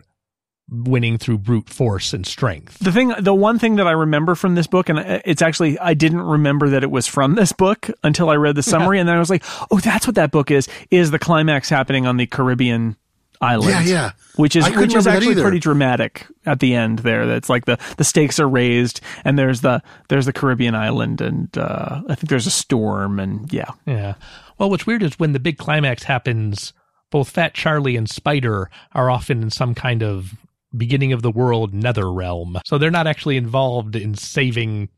[0.71, 2.79] winning through brute force and strength.
[2.79, 5.93] The thing, the one thing that I remember from this book, and it's actually, I
[5.93, 8.99] didn't remember that it was from this book until I read the summary.
[8.99, 12.05] And then I was like, oh, that's what that book is, is the climax happening
[12.05, 12.95] on the Caribbean
[13.41, 13.71] island.
[13.71, 14.11] Yeah, yeah.
[14.35, 17.25] Which is, which is actually pretty dramatic at the end there.
[17.25, 21.57] That's like the, the stakes are raised and there's the, there's the Caribbean island and,
[21.57, 23.71] uh, I think there's a storm and yeah.
[23.85, 24.15] Yeah.
[24.57, 26.73] Well, what's weird is when the big climax happens,
[27.11, 30.35] both Fat Charlie and Spider are often in some kind of
[30.75, 32.59] beginning of the world nether realm.
[32.65, 34.89] So they're not actually involved in saving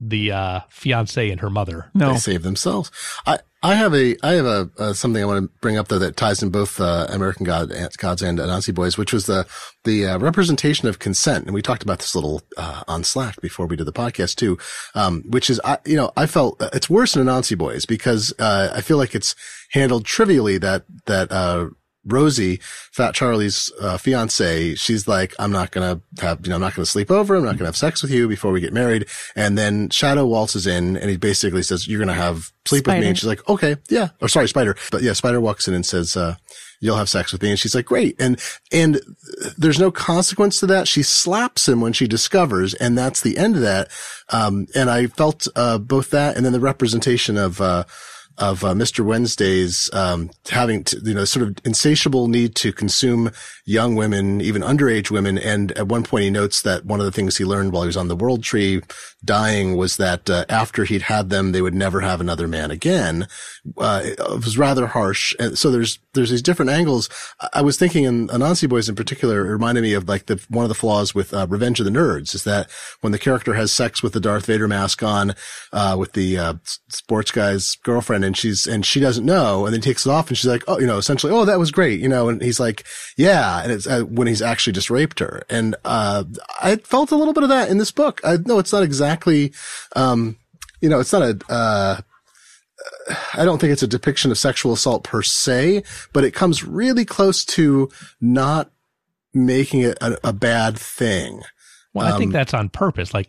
[0.00, 1.90] the uh, fiance and her mother.
[1.94, 2.12] No.
[2.12, 2.90] They save themselves.
[3.26, 5.98] I, I have a, I have a, uh, something I want to bring up though
[5.98, 9.46] that ties in both, uh, American God, Gods and Anansi Boys, which was the,
[9.84, 11.46] the, uh, representation of consent.
[11.46, 14.36] And we talked about this a little, uh, on Slack before we did the podcast
[14.36, 14.58] too.
[14.94, 18.32] Um, which is, I, you know, I felt uh, it's worse in Anansi Boys because,
[18.38, 19.34] uh, I feel like it's
[19.72, 21.68] handled trivially that, that, uh,
[22.04, 22.58] Rosie,
[22.90, 26.86] Fat Charlie's uh, fiance, she's like, I'm not gonna have, you know, I'm not gonna
[26.86, 27.36] sleep over.
[27.36, 29.06] I'm not gonna have sex with you before we get married.
[29.36, 33.06] And then Shadow waltzes in and he basically says, you're gonna have sleep with me.
[33.06, 34.08] And she's like, okay, yeah.
[34.20, 34.76] Or sorry, Spider.
[34.90, 36.36] But yeah, Spider walks in and says, uh,
[36.80, 37.50] you'll have sex with me.
[37.50, 38.20] And she's like, great.
[38.20, 38.40] And,
[38.72, 39.00] and
[39.56, 40.88] there's no consequence to that.
[40.88, 43.88] She slaps him when she discovers, and that's the end of that.
[44.30, 47.84] Um, and I felt, uh, both that and then the representation of, uh,
[48.38, 49.04] of uh, Mr.
[49.04, 53.30] Wednesday's um, having to, you know sort of insatiable need to consume
[53.64, 55.38] young women, even underage women.
[55.38, 57.86] And at one point, he notes that one of the things he learned while he
[57.88, 58.82] was on the World Tree,
[59.24, 63.26] dying, was that uh, after he'd had them, they would never have another man again.
[63.78, 65.34] Uh, it was rather harsh.
[65.38, 67.08] And so there's there's these different angles.
[67.52, 70.64] I- was thinking in Anansi Boys in particular, it reminded me of like the one
[70.64, 72.68] of the flaws with uh, Revenge of the Nerds is that
[73.02, 75.34] when the character has sex with the Darth Vader mask on,
[75.72, 76.54] uh, with the uh,
[76.88, 80.36] sports guy's girlfriend, and she's and she doesn't know, and then takes it off, and
[80.36, 82.84] she's like, oh, you know, essentially, oh, that was great, you know, and he's like,
[83.16, 86.24] yeah, and it's uh, when he's actually just raped her, and uh,
[86.60, 88.20] I felt a little bit of that in this book.
[88.24, 89.52] I know it's not exactly,
[89.96, 90.36] um,
[90.80, 91.38] you know, it's not a.
[91.48, 92.00] Uh,
[93.34, 97.04] I don't think it's a depiction of sexual assault per se, but it comes really
[97.04, 98.70] close to not
[99.32, 101.42] making it a, a bad thing.
[101.94, 103.14] Well, I think Um, that's on purpose.
[103.14, 103.28] Like,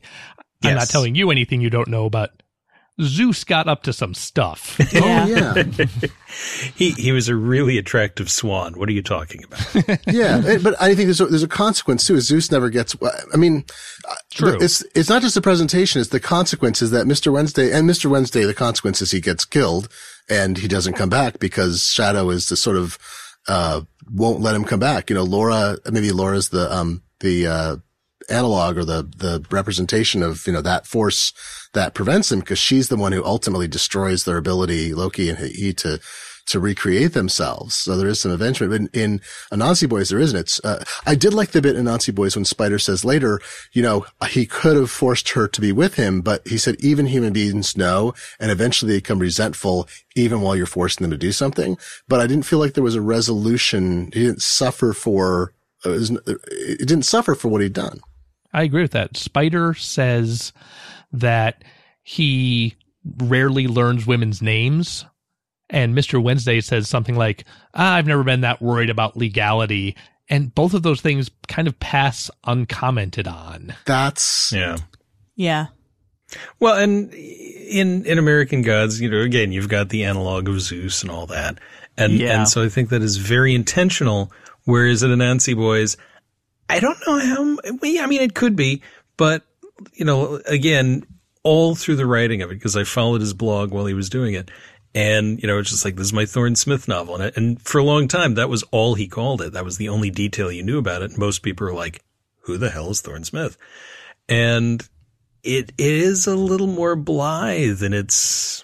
[0.63, 2.31] I'm not telling you anything you don't know, but
[3.01, 4.77] Zeus got up to some stuff.
[4.91, 5.01] Yeah.
[5.23, 5.63] Oh yeah,
[6.75, 8.73] He he was a really attractive swan.
[8.73, 9.99] What are you talking about?
[10.07, 10.57] yeah.
[10.61, 12.19] But I think there's a, there's a consequence too.
[12.19, 12.95] Zeus never gets.
[13.33, 13.65] I mean,
[14.09, 14.57] uh, True.
[14.59, 17.31] It's it's not just the presentation; it's the consequences that Mr.
[17.31, 18.09] Wednesday and Mr.
[18.09, 18.43] Wednesday.
[18.45, 19.89] The consequence is he gets killed
[20.29, 22.97] and he doesn't come back because Shadow is the sort of
[23.47, 23.81] uh
[24.11, 25.09] won't let him come back.
[25.09, 25.77] You know, Laura.
[25.91, 27.75] Maybe Laura's the um the uh
[28.29, 31.33] analog or the the representation of you know that force
[31.73, 35.73] that prevents him because she's the one who ultimately destroys their ability Loki and he
[35.73, 35.99] to
[36.45, 37.75] to recreate themselves.
[37.75, 38.37] So there is some.
[38.37, 39.19] But in, in
[39.51, 40.39] Anansi Boys, there isn't.
[40.39, 43.39] It's, uh, I did like the bit in Anansi Boys when Spider says later,
[43.71, 47.05] you know, he could have forced her to be with him, but he said even
[47.05, 51.31] human beings know, and eventually they become resentful even while you're forcing them to do
[51.31, 51.77] something.
[52.07, 54.11] But I didn't feel like there was a resolution.
[54.13, 55.53] He didn't suffer for,
[55.85, 58.01] it, was, it didn't suffer for what he'd done.
[58.53, 59.17] I agree with that.
[59.17, 60.53] Spider says
[61.13, 61.63] that
[62.03, 62.75] he
[63.17, 65.05] rarely learns women's names.
[65.69, 66.21] And Mr.
[66.21, 69.95] Wednesday says something like, ah, I've never been that worried about legality.
[70.29, 73.73] And both of those things kind of pass uncommented on.
[73.85, 74.77] That's, Yeah.
[75.35, 75.67] Yeah.
[76.59, 81.01] Well, and in in American Gods, you know, again, you've got the analog of Zeus
[81.03, 81.59] and all that,
[81.97, 82.39] and Yeah.
[82.39, 84.31] and so I think that is very intentional.
[84.63, 85.95] Whereas in Anansi Boys,
[86.69, 87.57] I don't know how.
[87.81, 88.81] well, I mean, it could be,
[89.17, 89.43] but
[89.93, 91.05] you know, again,
[91.43, 94.33] all through the writing of it, because I followed his blog while he was doing
[94.33, 94.49] it,
[94.95, 97.79] and you know, it's just like this is my Thorne Smith novel, and, and for
[97.79, 99.53] a long time, that was all he called it.
[99.53, 101.17] That was the only detail you knew about it.
[101.17, 102.03] Most people are like,
[102.41, 103.57] "Who the hell is Thorne Smith?"
[104.29, 104.87] And
[105.43, 108.63] it is a little more blithe in its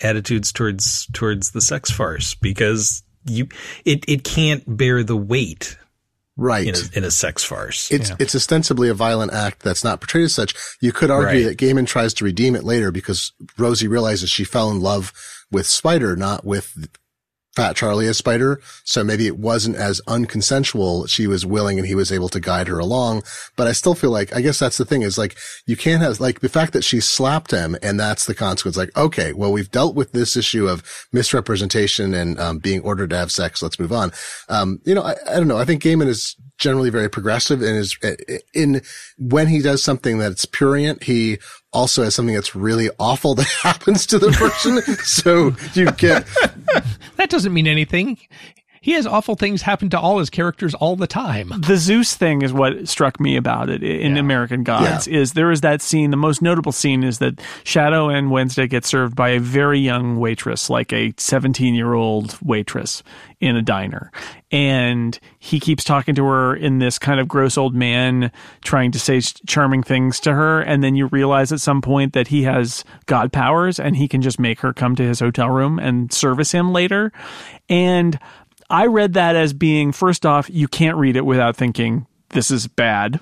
[0.00, 3.48] attitudes towards towards the sex farce because you
[3.84, 5.78] it it can't bear the weight
[6.36, 6.66] Right.
[6.68, 7.90] in a, in a sex farce.
[7.90, 10.54] It's it's ostensibly a violent act that's not portrayed as such.
[10.80, 11.56] You could argue Right.
[11.56, 15.12] that Gaiman tries to redeem it later because Rosie realizes she fell in love
[15.50, 16.88] with Spider, not with
[17.54, 18.60] Fat Charlie as Spider.
[18.84, 21.08] So maybe it wasn't as unconsensual.
[21.08, 23.22] She was willing and he was able to guide her along.
[23.56, 25.36] But I still feel like, I guess that's the thing is like,
[25.66, 28.76] you can't have, like the fact that she slapped him and that's the consequence.
[28.76, 30.82] Like, okay, well, we've dealt with this issue of
[31.12, 33.62] misrepresentation and, um, being ordered to have sex.
[33.62, 34.12] Let's move on.
[34.48, 35.58] Um, you know, I, I don't know.
[35.58, 37.98] I think Gaiman is generally very progressive and is
[38.54, 38.82] in
[39.18, 41.38] when he does something that's purient, he
[41.72, 44.82] also has something that's really awful that happens to the person.
[45.04, 46.26] so you get,
[47.16, 48.18] That doesn't mean anything.
[48.82, 51.52] He has awful things happen to all his characters all the time.
[51.66, 55.06] the Zeus thing is what struck me about it in American Gods.
[55.06, 56.10] Is there is that scene?
[56.10, 60.18] The most notable scene is that Shadow and Wednesday get served by a very young
[60.18, 63.04] waitress, like a seventeen year old waitress
[63.40, 64.10] in a diner,
[64.50, 68.32] and he keeps talking to her in this kind of gross old man,
[68.64, 72.28] trying to say charming things to her, and then you realize at some point that
[72.28, 75.78] he has god powers and he can just make her come to his hotel room
[75.78, 77.12] and service him later,
[77.68, 78.18] and.
[78.72, 82.66] I read that as being first off, you can't read it without thinking this is
[82.66, 83.20] bad.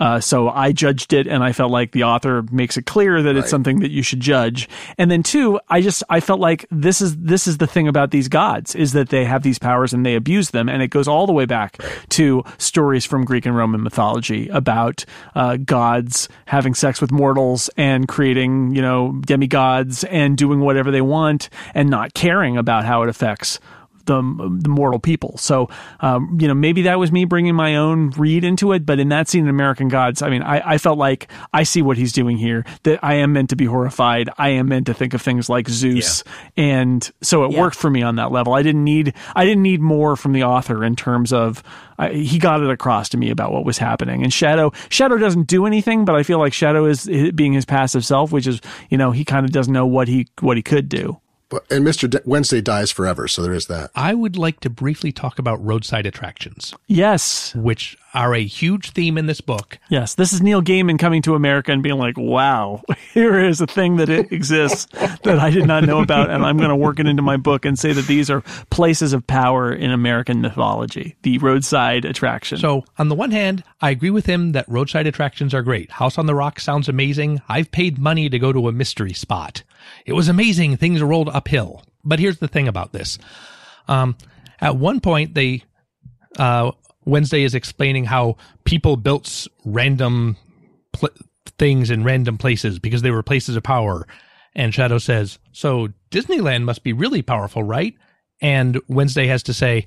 [0.00, 3.36] Uh, so I judged it, and I felt like the author makes it clear that
[3.36, 4.66] it's something that you should judge.
[4.96, 8.10] And then two, I just I felt like this is this is the thing about
[8.10, 11.06] these gods is that they have these powers and they abuse them, and it goes
[11.06, 11.76] all the way back
[12.10, 18.08] to stories from Greek and Roman mythology about uh, gods having sex with mortals and
[18.08, 23.10] creating you know demigods and doing whatever they want and not caring about how it
[23.10, 23.60] affects
[24.06, 24.16] the,
[24.62, 25.36] the mortal people.
[25.38, 25.68] So,
[26.00, 28.84] um, you know, maybe that was me bringing my own read into it.
[28.86, 31.82] But in that scene in American Gods, I mean, I, I felt like I see
[31.82, 34.30] what he's doing here, that I am meant to be horrified.
[34.38, 36.24] I am meant to think of things like Zeus.
[36.56, 37.60] And so it Yeah.
[37.60, 38.54] worked for me on that level.
[38.54, 41.62] I didn't need, I didn't need more from the author in terms of,
[41.98, 44.22] I, he got it across to me about what was happening.
[44.22, 47.64] And Shadow, Shadow doesn't do anything, but I feel like Shadow is is being his
[47.66, 50.62] passive self, which is, you know, he kind of doesn't know what he, what he
[50.62, 51.20] could do.
[51.70, 52.08] And Mr.
[52.08, 53.26] D- Wednesday dies forever.
[53.28, 53.90] So there is that.
[53.94, 57.54] I would like to briefly talk about roadside attractions, Yes.
[57.54, 59.78] which are a huge theme in this book.
[59.88, 62.82] Yes, this is Neil Gaiman coming to America and being like, "Wow,
[63.14, 64.86] here is a thing that it exists
[65.22, 67.64] that I did not know about, and I'm going to work it into my book
[67.64, 72.84] and say that these are places of power in American mythology, the roadside attraction." So,
[72.98, 75.90] on the one hand, I agree with him that roadside attractions are great.
[75.90, 77.40] House on the Rock sounds amazing.
[77.48, 79.62] I've paid money to go to a mystery spot.
[80.06, 80.76] It was amazing.
[80.76, 81.82] Things rolled uphill.
[82.04, 83.18] But here's the thing about this.
[83.88, 84.16] Um,
[84.60, 85.64] at one point, they,
[86.38, 86.72] uh,
[87.10, 90.36] Wednesday is explaining how people built random
[90.92, 91.10] pl-
[91.58, 94.06] things in random places because they were places of power.
[94.54, 97.94] And Shadow says, So Disneyland must be really powerful, right?
[98.40, 99.86] And Wednesday has to say,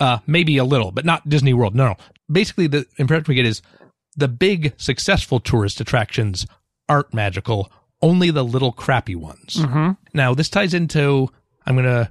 [0.00, 1.74] uh, maybe a little, but not Disney World.
[1.74, 1.94] No, no.
[2.30, 3.62] Basically, the impression we get is
[4.16, 6.46] the big successful tourist attractions
[6.88, 7.70] aren't magical,
[8.00, 9.56] only the little crappy ones.
[10.14, 11.28] Now, this ties into,
[11.66, 12.10] I'm going to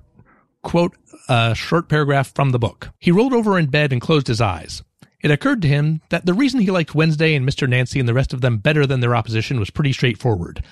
[0.64, 0.96] quote
[1.30, 2.90] a short paragraph from the book.
[3.00, 4.84] He rolled over in bed and closed his eyes.
[5.22, 7.70] It occurred to him that the reason he liked Wednesday and Mr.
[7.70, 10.64] Nancy and the rest of them better than their opposition was pretty straightforward.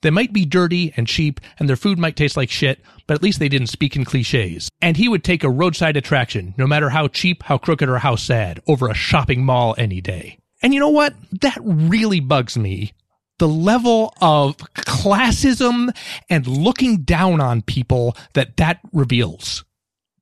[0.00, 3.22] They might be dirty and cheap, and their food might taste like shit, but at
[3.22, 4.70] least they didn't speak in cliches.
[4.80, 8.16] And he would take a roadside attraction, no matter how cheap, how crooked, or how
[8.16, 10.38] sad, over a shopping mall any day.
[10.62, 11.14] And you know what?
[11.42, 12.92] That really bugs me.
[13.38, 15.96] The level of classism
[16.28, 19.64] and looking down on people that that reveals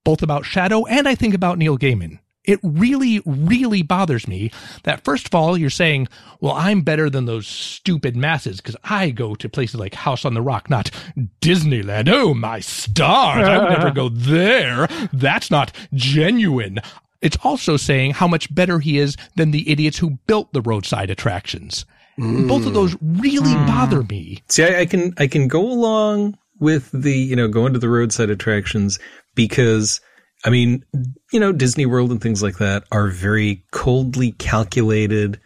[0.07, 2.21] both about Shadow and I think about Neil Gaiman.
[2.45, 4.53] It really, really bothers me
[4.85, 6.07] that first of all, you're saying,
[6.41, 10.35] well, I'm better than those stupid masses because I go to places like House on
[10.35, 10.93] the Rock, not
[11.41, 12.09] Disneyland.
[12.09, 13.49] Oh, my stars.
[13.49, 14.87] I would never go there.
[15.13, 16.79] That's not genuine.
[17.21, 21.11] It's also saying how much better he is than the idiots who built the roadside
[21.11, 21.85] attractions.
[22.17, 23.67] Both of those really hmm.
[23.67, 24.45] bother me.
[24.49, 27.91] See, I, I can I can go along with the you know going to the
[27.91, 28.99] roadside attractions
[29.37, 30.01] because
[30.45, 30.85] I mean
[31.33, 35.41] you know Disney World and things like that are very coldly calculated,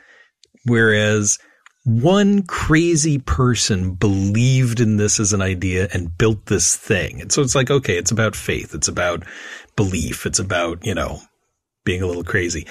[0.65, 1.39] whereas
[1.85, 7.43] one crazy person believed in this as an idea and built this thing, and so
[7.43, 9.25] it's like okay, it's about faith, it's about
[9.77, 11.21] belief, it's about you know
[11.85, 12.67] being a little crazy.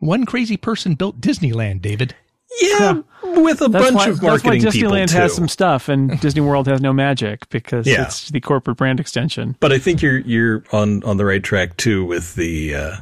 [0.00, 2.14] One crazy person built Disneyland, David.
[2.60, 3.00] Yeah,
[3.42, 5.16] with a that's bunch why, of that's why marketing people Disneyland too.
[5.16, 8.02] has some stuff and Disney World has no magic because Yeah.
[8.04, 9.56] it's the corporate brand extension.
[9.60, 12.96] But I think you're you're on on the right track too with the uh,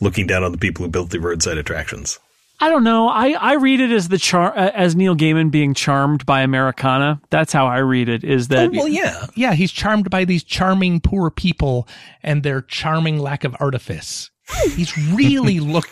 [0.00, 2.18] looking down on the people who built the roadside attractions.
[2.62, 3.08] I don't know.
[3.08, 7.18] I, I read it as the char uh, as Neil Gaiman being charmed by Americana.
[7.30, 8.22] That's how I read it.
[8.22, 9.24] Is that Well, yeah.
[9.34, 11.88] Yeah, he's charmed by these charming poor people
[12.22, 14.30] and their charming lack of artifice.
[14.74, 15.88] He's really look,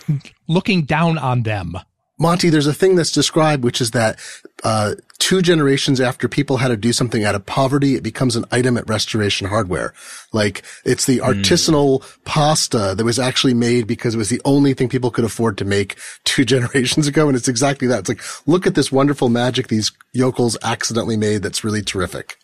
[0.46, 1.78] looking down on them.
[2.18, 4.18] Monty, there's a thing that's described, which is that
[4.64, 8.44] uh, two generations after people had to do something out of poverty, it becomes an
[8.50, 9.94] item at Restoration Hardware.
[10.32, 14.88] Like it's the artisanal pasta that was actually made because it was the only thing
[14.88, 18.00] people could afford to make two generations ago, and it's exactly that.
[18.00, 21.42] It's like look at this wonderful magic these yokels accidentally made.
[21.42, 22.36] That's really terrific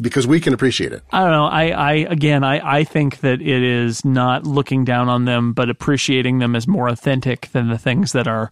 [0.00, 1.02] because we can appreciate it.
[1.12, 1.46] I don't know.
[1.46, 5.70] I, I again, I, I think that it is not looking down on them, but
[5.70, 8.50] appreciating them as more authentic than the things that are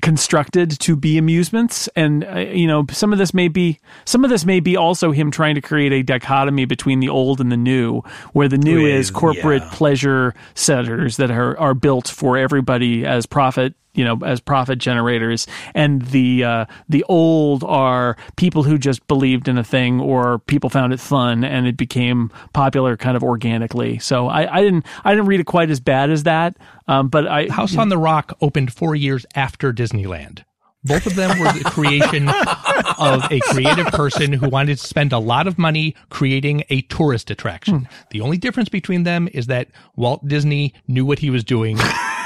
[0.00, 1.88] constructed to be amusements.
[1.96, 5.12] And uh, you know, some of this may be some of this may be also
[5.12, 8.82] him trying to create a dichotomy between the old and the new, where the new
[8.82, 9.70] With- is corporate yeah.
[9.72, 15.46] pleasure centers that are are built for everybody as profit you know as profit generators
[15.74, 20.70] and the uh, the old are people who just believed in a thing or people
[20.70, 25.10] found it fun and it became popular kind of organically so I, I didn't I
[25.10, 26.56] didn't read it quite as bad as that
[26.88, 30.44] um, but I House on the Rock opened four years after Disneyland.
[30.82, 32.28] Both of them were the creation
[32.98, 37.30] of a creative person who wanted to spend a lot of money creating a tourist
[37.30, 37.86] attraction.
[38.10, 41.76] The only difference between them is that Walt Disney knew what he was doing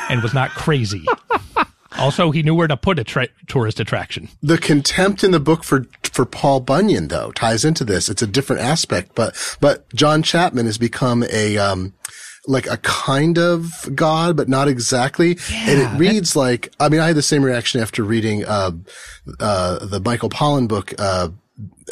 [0.09, 1.05] and was not crazy.
[1.99, 4.28] Also, he knew where to put a tra- tourist attraction.
[4.42, 8.09] The contempt in the book for for Paul Bunyan though ties into this.
[8.09, 11.92] It's a different aspect, but but John Chapman has become a um
[12.47, 15.38] like a kind of god, but not exactly.
[15.53, 18.72] and it reads like I mean, I had the same reaction after reading uh
[19.40, 21.28] uh the Michael Pollan book uh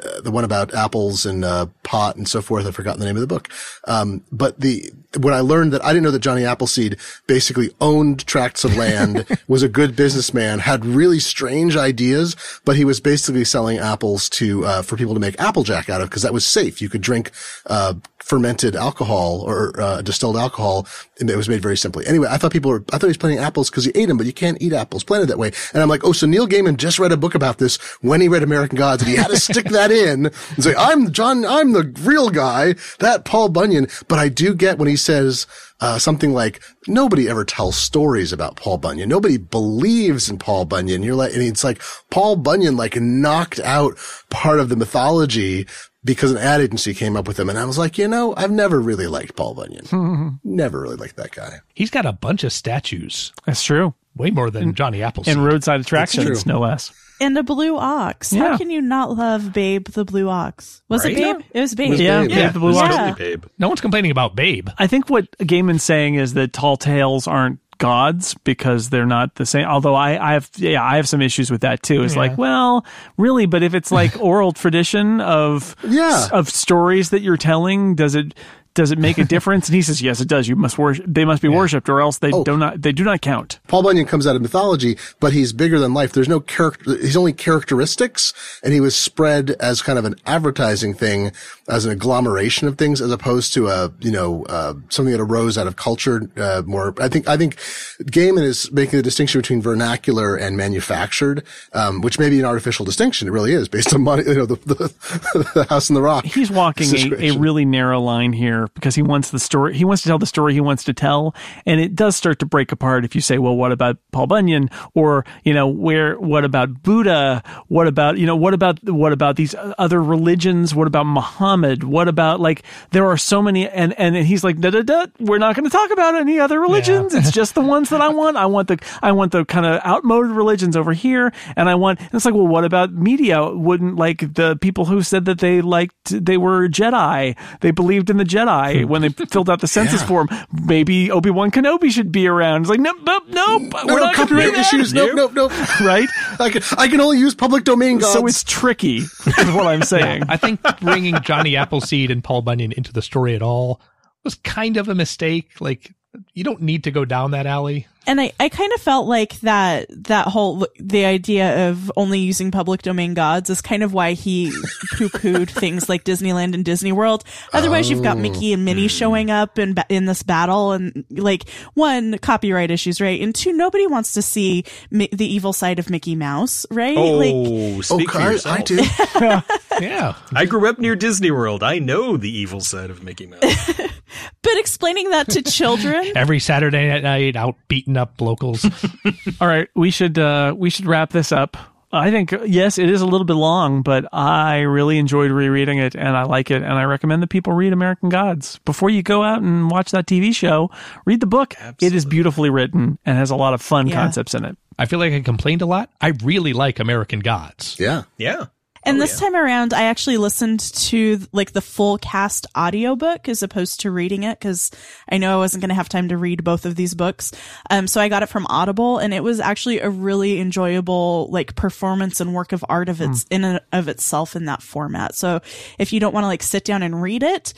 [0.05, 2.67] uh, the one about apples and uh, pot and so forth.
[2.67, 3.49] I've forgotten the name of the book.
[3.87, 8.27] Um, but the when I learned that I didn't know that Johnny Appleseed basically owned
[8.27, 13.45] tracts of land, was a good businessman, had really strange ideas, but he was basically
[13.45, 16.81] selling apples to uh, for people to make applejack out of because that was safe.
[16.81, 17.31] You could drink
[17.67, 20.87] uh, fermented alcohol or uh, distilled alcohol,
[21.21, 22.07] and it was made very simply.
[22.07, 24.17] Anyway, I thought people were I thought he was planting apples because he ate them,
[24.17, 25.53] but you can't eat apples planted that way.
[25.75, 28.29] And I'm like, oh, so Neil Gaiman just read a book about this when he
[28.29, 31.73] read American Gods, and he had to stick that in and say, I'm John, I'm
[31.73, 33.89] the real guy, that Paul Bunyan.
[34.09, 35.47] But I do get when he says
[35.81, 39.09] uh, something like, nobody ever tells stories about Paul Bunyan.
[39.09, 41.03] Nobody believes in Paul Bunyan.
[41.03, 43.97] You're like, and it's like Paul Bunyan like knocked out
[44.31, 45.67] part of the mythology
[46.05, 47.49] because an ad agency came up with him.
[47.49, 50.41] And I was like, you know, I've never really liked Paul Bunyan.
[50.45, 51.61] never really liked that guy.
[51.75, 55.35] He's got a bunch of statues, that's true way more than Johnny Appleseed.
[55.37, 56.93] and roadside attractions no less
[57.23, 58.33] And a blue ox.
[58.33, 58.49] Yeah.
[58.51, 60.83] How can you not love Babe the blue ox?
[60.89, 61.13] Was Right?
[61.17, 61.47] it Babe?
[61.55, 61.91] It was Babe.
[61.91, 62.31] was yeah, Babe.
[62.31, 62.49] yeah, Yeah.
[62.51, 62.79] the blue Yeah.
[62.81, 62.97] ox.
[62.97, 63.45] Totally, babe.
[63.59, 64.69] no one's complaining about Babe.
[64.79, 69.47] I think what Gaiman's saying is that tall tales aren't gods because they're not the
[69.47, 69.67] same.
[69.67, 72.05] Although I, I have, yeah, I have some issues with that too.
[72.05, 72.85] It's like, well,
[73.17, 76.29] really, but if it's like oral tradition of, Yeah.
[76.33, 78.35] of stories that you're telling, does it,
[78.75, 79.69] does it make a difference?
[79.69, 80.49] And he says, yes, it does.
[80.49, 83.21] You must worship, they must be worshipped or else they do not, they do not
[83.21, 83.61] count.
[83.69, 86.13] Paul Bunyan comes out of mythology, but he's bigger than life.
[86.13, 90.95] There's no character, he's only characteristics, and he was spread as kind of an advertising
[90.95, 91.33] thing,
[91.69, 95.59] as an agglomeration of things, as opposed to a, you know, uh, something that arose
[95.59, 97.57] out of culture, uh, more, I think, I think
[98.05, 101.45] Gaiman is making the distinction between vernacular and manufactured,
[101.75, 103.29] um, which may be an artificial distinction.
[103.29, 106.25] It really is based on money, you know, the, the, the house in the rock.
[106.25, 109.77] He's walking a, a really narrow line here because he wants the story.
[109.77, 111.35] He wants to tell the story he wants to tell,
[111.67, 114.71] and it does start to break apart if you say, "Well, what about Paul Bunyan?"
[114.95, 117.43] or you know, where what about Buddha?
[117.69, 120.75] What about you know, what about what about these other religions?
[120.75, 121.85] What about Muhammad?
[121.85, 125.07] What about like there are so many, and and he's like, da da da.
[125.19, 127.15] We're not going to talk about any other religions.
[127.15, 128.37] it's just the ones that I want.
[128.37, 132.01] I want the I want the kind of outmoded religions over here, and I want.
[132.01, 133.45] And it's like, well, what about media?
[133.45, 138.17] Wouldn't like the people who said that they liked they were Jedi, they believed in
[138.17, 138.52] the Jedi
[138.85, 140.29] when they filled out the census form.
[140.53, 142.63] Maybe Obi Wan Kenobi should be around.
[142.63, 143.63] It's like, nope, nope, nope.
[143.63, 144.61] no, we're no, not going to copyright that.
[144.61, 144.93] issues.
[144.93, 145.53] Nope, nope, nope.
[145.81, 146.09] Right.
[146.39, 148.13] I can, I can only use public domain gods.
[148.13, 148.99] So it's tricky.
[148.99, 150.25] Is what I'm saying.
[150.29, 153.81] I think bringing Johnny Appleseed and Paul Bunyan into the story at all
[154.23, 155.61] was kind of a mistake.
[155.61, 155.95] Like,
[156.35, 157.87] you don't need to go down that alley.
[158.05, 162.51] And I, I kind of felt like that, that whole, the idea of only using
[162.51, 164.51] public domain gods is kind of why he
[164.97, 167.23] poo-pooed things like Disneyland and Disney World.
[167.53, 168.89] Otherwise, you've got Mickey and Minnie oh.
[168.89, 173.21] showing up in, in this battle and like, one, copyright issues, right?
[173.21, 176.97] And two, nobody wants to see Mi- the evil side of Mickey Mouse, right?
[176.97, 178.39] Oh, like, Oh, oh, speak for I.
[178.47, 178.81] I do.
[179.81, 180.17] Yeah.
[180.35, 181.63] I grew up near Disney World.
[181.63, 183.71] I know the evil side of Mickey Mouse.
[184.43, 188.65] But explaining that to children, Every Saturday night, out beating up locals.
[189.41, 191.57] All right, we should uh, we should wrap this up.
[191.95, 195.95] I think yes, it is a little bit long, but I really enjoyed rereading it,
[195.95, 199.23] and I like it, and I recommend that people read American Gods before you go
[199.23, 200.71] out and watch that TV show.
[201.05, 203.97] Read the book; it is beautifully written and has a lot of fun Yeah.
[203.97, 204.57] concepts in it.
[204.79, 205.91] I feel like I complained a lot.
[206.01, 207.77] I really like American Gods.
[207.79, 208.05] Yeah.
[208.17, 208.47] Yeah.
[208.85, 213.81] And this time around, I actually listened to like the full cast audiobook as opposed
[213.81, 214.71] to reading it because
[215.09, 217.33] I know I wasn't going to have time to read both of these books.
[217.71, 221.55] Um, so I got it from Audible, and it was actually a really enjoyable like
[221.55, 225.15] performance and work of art of its in and of itself in that format.
[225.15, 225.41] So
[225.79, 227.55] if you don't want to like sit down and read it,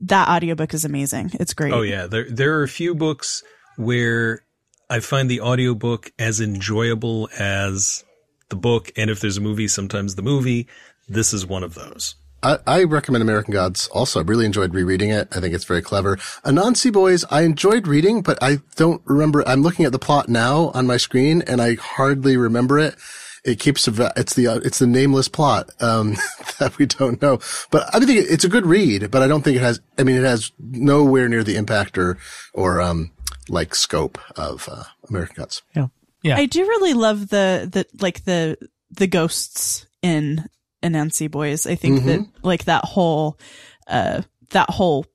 [0.00, 1.32] that audiobook is amazing.
[1.34, 1.72] It's great.
[1.72, 3.42] Oh yeah, there there are a few books
[3.76, 4.44] where
[4.88, 8.04] I find the audiobook as enjoyable as
[8.52, 10.68] the book, and if there's a movie, sometimes the movie.
[11.08, 12.14] This is one of those.
[12.42, 14.20] I, I recommend American Gods also.
[14.20, 15.28] I really enjoyed rereading it.
[15.32, 16.16] I think it's very clever.
[16.44, 19.46] Anansi Boys, I enjoyed reading, but I don't remember.
[19.48, 22.96] I'm looking at the plot now on my screen and I hardly remember it.
[23.44, 26.12] It keeps, it's the, uh, it's the nameless plot, um,
[26.58, 27.40] that we don't know.
[27.70, 30.16] But I think it's a good read, but I don't think it has, I mean,
[30.16, 32.18] it has nowhere near the impact or,
[32.54, 33.10] or, um,
[33.48, 35.62] like scope of, uh, American Gods.
[35.74, 35.88] Yeah.
[36.22, 36.36] Yeah.
[36.36, 38.56] I do really love the the like the
[38.90, 40.48] the ghosts in
[40.82, 41.66] Anansi Boys.
[41.66, 43.38] I think that like that whole
[43.86, 45.06] uh that whole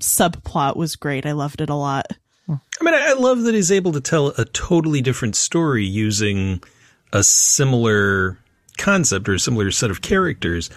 [0.00, 1.26] subplot was great.
[1.26, 2.06] I loved it a lot.
[2.48, 6.62] I mean, I I love that he's able to tell a totally different story using
[7.12, 8.38] a similar
[8.76, 10.70] concept or a similar set of characters.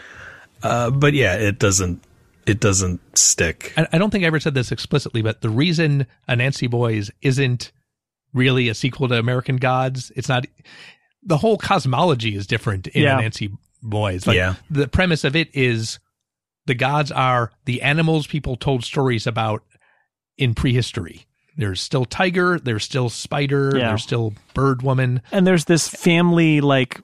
[0.63, 2.03] Uh, but yeah, it doesn't
[2.45, 3.73] it doesn't stick.
[3.75, 7.71] I, I don't think I ever said this explicitly, but the reason Anansi Boys isn't
[8.38, 10.45] really a sequel to American Gods, it's not.
[11.23, 13.19] The whole cosmology is different in Yeah.
[13.19, 13.51] Anansi
[13.83, 14.25] Boys.
[14.25, 14.55] Like, Yeah.
[14.69, 15.99] The premise of it is
[16.67, 19.63] the gods are the animals people told stories about
[20.38, 21.25] in prehistory.
[21.57, 23.89] There's still tiger, there's still spider, Yeah.
[23.89, 25.21] there's still bird woman.
[25.31, 27.01] And there's this family like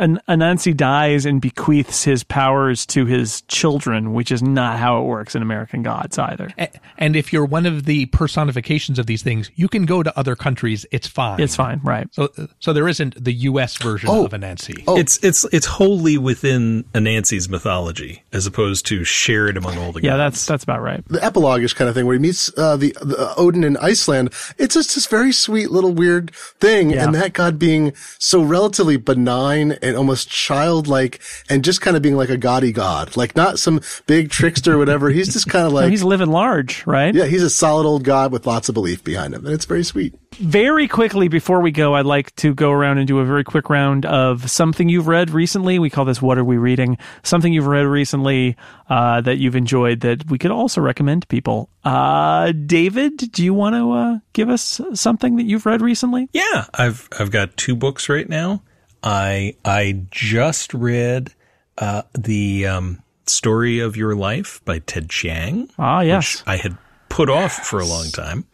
[0.00, 5.04] An- Anansi dies and bequeaths his powers to his children, which is not how it
[5.04, 6.50] works in American Gods either.
[6.98, 10.34] And if you're one of the personifications of these things, you can go to other
[10.34, 10.86] countries.
[10.90, 11.38] It's fine.
[11.40, 12.08] It's fine, right?
[12.12, 13.76] So, so there isn't the U.S.
[13.76, 14.24] version Oh.
[14.24, 14.82] of Anansi.
[14.88, 14.96] Oh.
[14.96, 20.16] It's it's it's wholly within Anansi's mythology as opposed to shared among all the Yeah,
[20.16, 20.18] gods.
[20.34, 21.06] that's that's about right.
[21.08, 24.32] the epilogue-ish kind of thing where he meets uh, the, the Odin in Iceland.
[24.58, 27.04] It's just this very sweet little weird thing, Yeah.
[27.04, 32.16] and that god being so relatively benign and almost childlike, and just kind of being
[32.16, 35.10] like a gaudy god, like not some big trickster or whatever.
[35.10, 37.14] He's just kind of No, like, he's living large, right?
[37.14, 39.84] yeah, he's a solid old god with lots of belief behind him, and it's very
[39.84, 40.14] sweet.
[40.38, 43.68] Very quickly before we go, I'd like to go around and do a very quick
[43.68, 45.78] round of something you've read recently.
[45.78, 48.56] We call this "What Are We Reading?" Something you've read recently
[48.88, 51.68] uh, that you've enjoyed that we could also recommend to people.
[51.84, 56.28] Uh, David, do you want to uh, give us something that you've read recently?
[56.32, 58.62] Yeah, I've I've got two books right now.
[59.02, 61.32] I I just read
[61.78, 65.70] uh, the um, story of your life by Ted Chiang.
[65.78, 66.40] Ah, yes.
[66.40, 66.76] which I had
[67.08, 68.46] put off for a long time,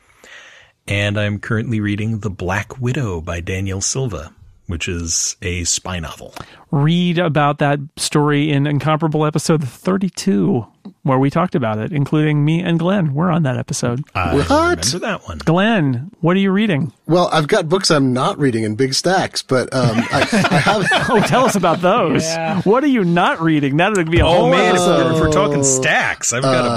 [0.87, 4.35] and I'm currently reading The Black Widow by Daniel Silva,
[4.67, 6.35] which is a spy novel.
[6.71, 10.67] Read about that story in Incomparable episode 32,
[11.05, 13.15] where we talked about it, including me and Glenn.
[13.15, 14.03] We're on that episode.
[14.15, 14.49] I What?
[14.51, 15.39] remember that one.
[15.39, 16.93] Glenn, what are you reading?
[17.07, 20.87] Well, I've got books I'm not reading in big stacks, but um, I, I have.
[21.09, 22.25] Oh, tell us about those.
[22.65, 23.77] What are you not reading?
[23.77, 25.15] That would be a Oh whole man, if episode.
[25.15, 26.69] if we're talking stacks, I've got a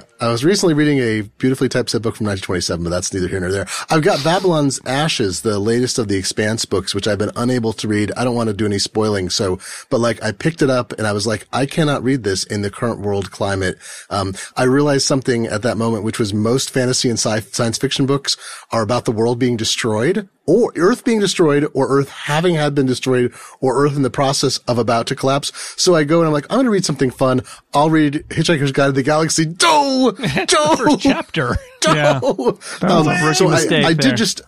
[0.00, 0.05] bunch.
[0.18, 3.52] I was recently reading a beautifully typeset book from 1927, but that's neither here nor
[3.52, 3.66] there.
[3.90, 7.86] I've got Babylon's Ashes, the latest of the Expanse books, which I've been unable to
[7.86, 8.12] read.
[8.16, 9.58] I don't want to do any spoiling, so,
[9.90, 12.62] but like I picked it up and I was like, I cannot read this in
[12.62, 13.76] the current world climate.
[14.08, 18.06] Um, I realized something at that moment, which was most fantasy and sci- science fiction
[18.06, 18.38] books
[18.72, 22.86] are about the world being destroyed or Earth being destroyed or Earth having had been
[22.86, 25.52] destroyed or Earth in the process of about to collapse.
[25.76, 27.42] So I go and I'm like, I'm going to read something fun.
[27.74, 29.44] I'll read Hitchhiker's Guide to the Galaxy.
[29.44, 30.12] Doe!
[30.46, 30.76] Doe!
[30.76, 31.56] First chapter.
[31.86, 32.18] Yeah.
[32.18, 32.58] Doe!
[32.80, 34.40] That was a rookie um, so I, mistake I did just,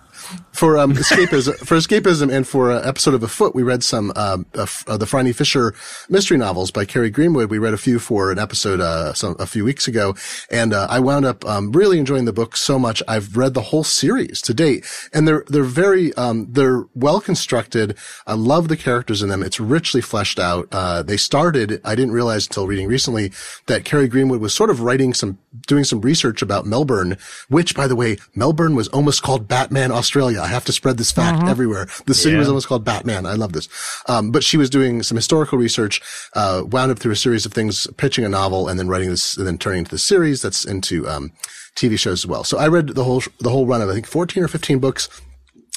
[0.53, 4.47] for um, escapism, for escapism, and for an episode of Afoot, we read some um,
[4.55, 5.75] uh, uh, the Phryne Fisher
[6.09, 7.51] mystery novels by Kerry Greenwood.
[7.51, 10.15] We read a few for an episode uh, some, a few weeks ago,
[10.51, 13.03] and uh, I wound up um, really enjoying the book so much.
[13.07, 17.97] I've read the whole series to date, and they're they're very um, they're well constructed.
[18.27, 19.43] I love the characters in them.
[19.43, 20.69] It's richly fleshed out.
[20.73, 21.81] Uh, they started.
[21.85, 23.33] I didn't realize until reading recently
[23.67, 27.17] that Kerry Greenwood was sort of writing some doing some research about Melbourne,
[27.49, 30.41] which by the way, Melbourne was almost called Batman Australia.
[30.41, 31.89] I have to spread this fact everywhere.
[32.07, 33.27] The city was almost called Batman.
[33.27, 33.69] I love this.
[34.07, 36.01] Um, but she was doing some historical research,
[36.35, 39.37] uh, wound up through a series of things, pitching a novel and then writing this,
[39.37, 41.33] and then turning into the series that's into, um,
[41.75, 42.45] TV shows as well.
[42.45, 45.09] So I read the whole, the whole run of, I think, 14 or 15 books.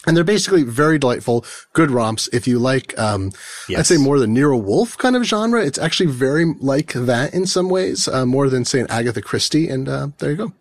[0.07, 2.27] And they're basically very delightful, good romps.
[2.33, 3.31] If you like, um,
[3.69, 5.63] I'd say more the Nero Wolfe kind of genre.
[5.63, 9.67] It's actually very like that in some ways, uh, more than say an Agatha Christie.
[9.69, 10.53] And, uh, there you go.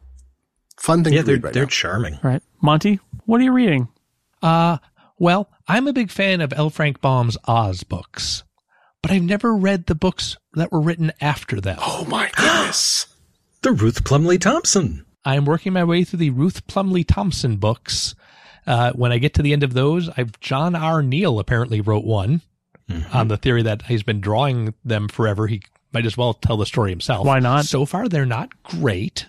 [0.79, 1.69] Fun thing Yeah, to they're read right they're now.
[1.71, 2.19] charming.
[2.23, 2.43] Right.
[2.62, 3.89] Monty, what are you reading?
[4.43, 4.77] Uh,
[5.19, 6.69] well, I'm a big fan of L.
[6.71, 8.43] Frank Baum's Oz books,
[9.03, 11.79] but I've never read the books that were written after them.
[11.87, 13.07] Oh my goodness.
[13.62, 15.05] The Ruth Plumly Thompson.
[15.23, 18.15] I'm working my way through the Ruth Plumly Thompson books.
[18.71, 21.03] Uh, when I get to the end of those, I've John R.
[21.03, 22.41] Neill apparently wrote one
[23.13, 25.49] on the theory that he's been drawing them forever.
[25.49, 27.27] He might as well tell the story himself.
[27.27, 27.65] Why not?
[27.65, 29.27] So far, they're not great.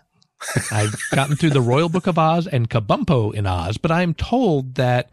[0.71, 4.75] I've gotten through the Royal Book of Oz and Kabumpo in Oz, but I'm told
[4.75, 5.09] that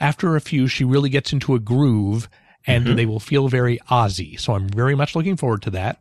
[0.00, 2.28] after a few, she really gets into a groove
[2.66, 4.40] and they will feel very Ozzy.
[4.40, 6.00] So I'm very much looking forward to that.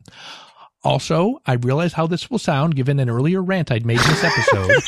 [0.83, 4.23] Also, I realize how this will sound given an earlier rant I'd made in this
[4.23, 4.81] episode.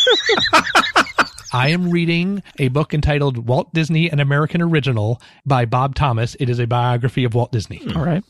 [1.51, 6.35] I am reading a book entitled Walt Disney, an American Original by Bob Thomas.
[6.39, 7.81] It is a biography of Walt Disney.
[7.95, 8.23] All right.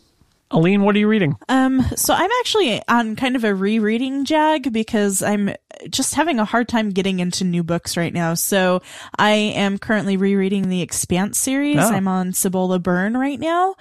[0.51, 1.35] Aleen, what are you reading?
[1.47, 5.53] Um, so I'm actually on kind of a rereading jag because I'm
[5.89, 8.33] just having a hard time getting into new books right now.
[8.33, 8.81] So
[9.17, 11.77] I am currently rereading the Expanse series.
[11.77, 11.91] Oh.
[11.91, 13.75] I'm on Cibola Burn right now.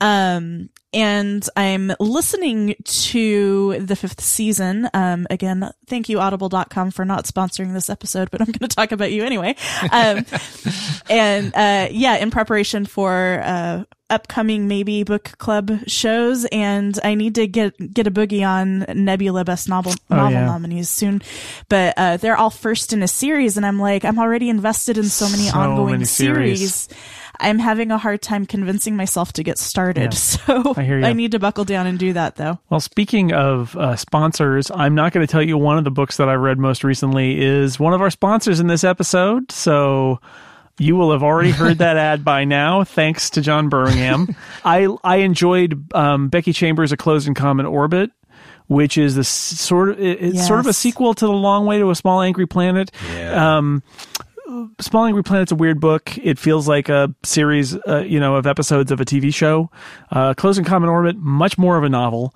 [0.00, 4.90] Um, and I'm listening to the fifth season.
[4.92, 8.92] Um, again, thank you audible.com for not sponsoring this episode, but I'm going to talk
[8.92, 9.54] about you anyway.
[9.90, 10.26] Um,
[11.10, 17.34] and, uh, yeah, in preparation for, uh, upcoming maybe book club shows and I need
[17.36, 20.44] to get get a boogie on Nebula best novel novel Oh, yeah.
[20.46, 21.22] nominees soon.
[21.68, 25.04] But uh they're all first in a series and I'm like I'm already invested in
[25.04, 26.58] so many So ongoing many series.
[26.58, 26.88] series.
[27.42, 30.12] I'm having a hard time convincing myself to get started.
[30.12, 30.18] Yeah.
[30.40, 30.82] So I.
[31.08, 32.58] I need to buckle down and do that though.
[32.68, 36.18] Well, speaking of uh, sponsors, I'm not going to tell you one of the books
[36.18, 39.50] that I read most recently is one of our sponsors in this episode.
[39.52, 40.20] So
[40.78, 44.34] you will have already heard that ad by now, thanks to John Birmingham.
[44.64, 48.10] I I enjoyed um, Becky Chambers' A Closed and Common Orbit.
[48.68, 51.78] Which is the sort of it- it's sort of a sequel to the Long Way
[51.80, 52.92] to a Small Angry Planet.
[53.12, 53.56] Yeah.
[53.58, 53.82] Um,
[54.80, 56.16] Small Angry Planet's a weird book.
[56.18, 59.70] It feels like a series, uh, you know, of episodes of a TV show.
[60.12, 62.32] Uh, Close and Common Orbit, much more of a novel.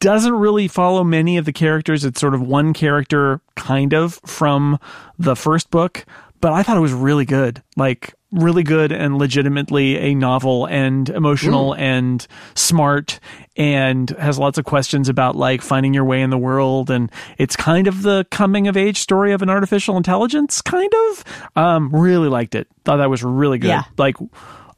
[0.00, 2.04] Doesn't really follow many of the characters.
[2.04, 4.78] It's sort of one character, kind of, from
[5.20, 6.04] the first book.
[6.40, 7.62] But I thought it was really good.
[7.76, 13.18] Like, really good and legitimately a novel and emotional and smart
[13.56, 17.56] and has lots of questions about like finding your way in the world and it's
[17.56, 21.24] kind of the coming of age story of an artificial intelligence kind of
[21.56, 23.82] um really liked it thought that was really good Yeah.
[23.98, 24.14] like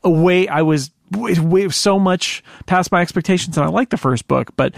[0.02, 3.98] a way i was way, way so much past my expectations and i liked the
[3.98, 4.74] first book but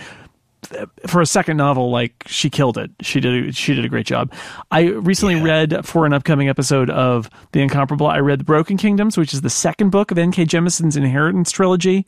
[1.07, 2.91] for a second novel, like she killed it.
[3.01, 3.57] She did.
[3.57, 4.33] She did a great job.
[4.71, 8.07] I recently read for an upcoming episode of The Incomparable.
[8.07, 10.47] I read The Broken Kingdoms, which is the second book of N.K.
[10.47, 12.07] Jemisin's Inheritance trilogy.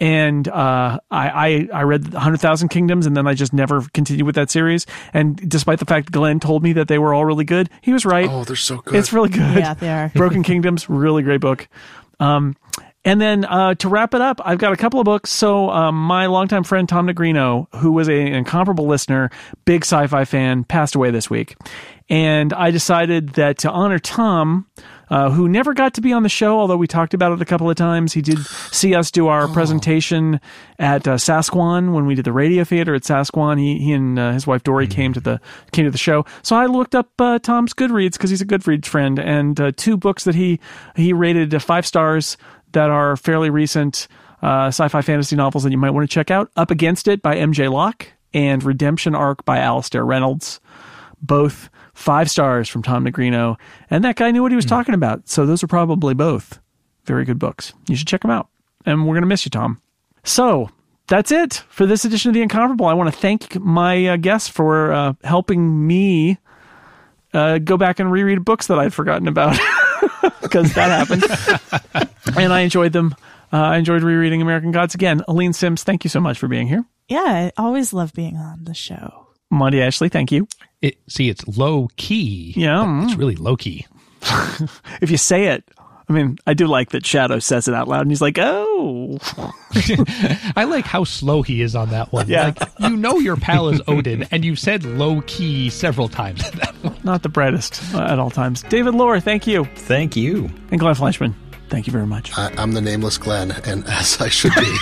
[0.00, 4.26] And uh, I, I I read Hundred Thousand Kingdoms, and then I just never continued
[4.26, 4.86] with that series.
[5.12, 8.06] And despite the fact Glenn told me that they were all really good, he was
[8.06, 8.28] right.
[8.30, 8.94] Oh, they're so good.
[8.94, 9.40] It's really good.
[9.58, 10.12] Yeah, they are.
[10.14, 11.68] Broken Kingdoms, really great book.
[12.20, 12.56] Um,
[13.08, 15.30] and then uh, to wrap it up, I've got a couple of books.
[15.30, 19.30] So um, my longtime friend Tom Negrino, who was a, an incomparable listener,
[19.64, 21.56] big sci-fi fan, passed away this week,
[22.10, 24.66] and I decided that to honor Tom.
[25.10, 27.46] Uh, who never got to be on the show, although we talked about it a
[27.46, 28.12] couple of times.
[28.12, 30.38] He did see us do our presentation
[30.78, 33.58] at uh, Sasquan when we did the radio theater at Sasquan.
[33.58, 35.40] He, he and uh, his wife Dori came to the
[35.72, 36.26] came to the show.
[36.42, 39.96] So I looked up uh, Tom's Goodreads because he's a Goodreads friend, and uh, two
[39.96, 40.60] books that he
[40.94, 42.36] he rated uh, five stars
[42.72, 44.08] that are fairly recent
[44.42, 46.50] uh, sci-fi fantasy novels that you might want to check out.
[46.56, 47.68] Up Against It by M.J.
[47.68, 50.60] Locke and Redemption Arc by Alastair Reynolds.
[51.20, 53.56] Both five stars from Tom Negrino,
[53.90, 55.28] and that guy knew what he was talking about.
[55.28, 56.60] So those are probably both
[57.04, 57.72] very good books.
[57.88, 58.48] You should check them out.
[58.86, 59.80] And we're gonna miss you, Tom.
[60.22, 60.70] So
[61.08, 62.86] that's it for this edition of the Incomparable.
[62.86, 66.38] I want to thank my uh, guests for uh, helping me
[67.32, 69.58] uh, go back and reread books that I'd forgotten about
[70.42, 72.08] because that happened,
[72.38, 73.14] and I enjoyed them.
[73.52, 75.22] Uh, I enjoyed rereading American Gods again.
[75.28, 76.84] Aleen Simms, thank you so much for being here.
[77.08, 79.28] Yeah, I always love being on the show.
[79.50, 80.46] Monty Ashley, thank you.
[80.82, 82.52] It, see, it's low key.
[82.56, 83.04] Yeah, mm.
[83.04, 83.86] It's really low key.
[85.00, 85.64] if you say it.
[86.08, 89.18] I mean, I do like that Shadow says it out loud, and he's like, "Oh,
[90.56, 92.28] I like how slow he is on that one.
[92.28, 92.54] Yeah.
[92.58, 96.58] Like, you know your pal is Odin, and you've said low key several times in
[96.60, 96.96] that one.
[97.04, 98.62] not the brightest uh, at all times.
[98.64, 99.64] David Loehr, thank you.
[99.76, 100.48] Thank you.
[100.70, 101.34] And Glenn Fleishman,
[101.68, 102.36] thank you very much.
[102.38, 104.76] I, I'm the nameless Glenn, and as I should be.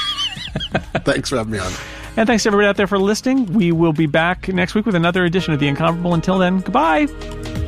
[1.04, 1.72] Thanks for having me on.
[2.16, 3.46] And thanks to everybody out there for listening.
[3.52, 6.14] We will be back next week with another edition of The Incomparable.
[6.14, 7.65] Until then, goodbye.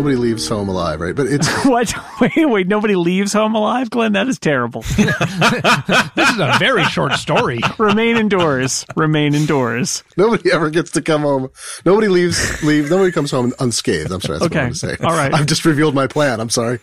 [0.00, 1.14] Nobody leaves home alive, right?
[1.14, 1.92] But it's What?
[2.22, 4.14] Wait, wait, nobody leaves home alive, Glenn?
[4.14, 4.82] That is terrible.
[6.16, 7.60] This is a very short story.
[7.78, 8.86] Remain indoors.
[8.96, 10.02] Remain indoors.
[10.16, 11.50] nobody ever gets to come home.
[11.84, 12.62] Nobody leaves.
[12.62, 12.88] Leave.
[12.88, 14.10] Nobody comes home unscathed.
[14.10, 14.38] I'm sorry.
[14.38, 14.66] That's what Okay.
[14.66, 14.96] I'm saying.
[15.04, 15.32] All right.
[15.34, 16.40] I've just revealed my plan.
[16.40, 16.78] I'm sorry.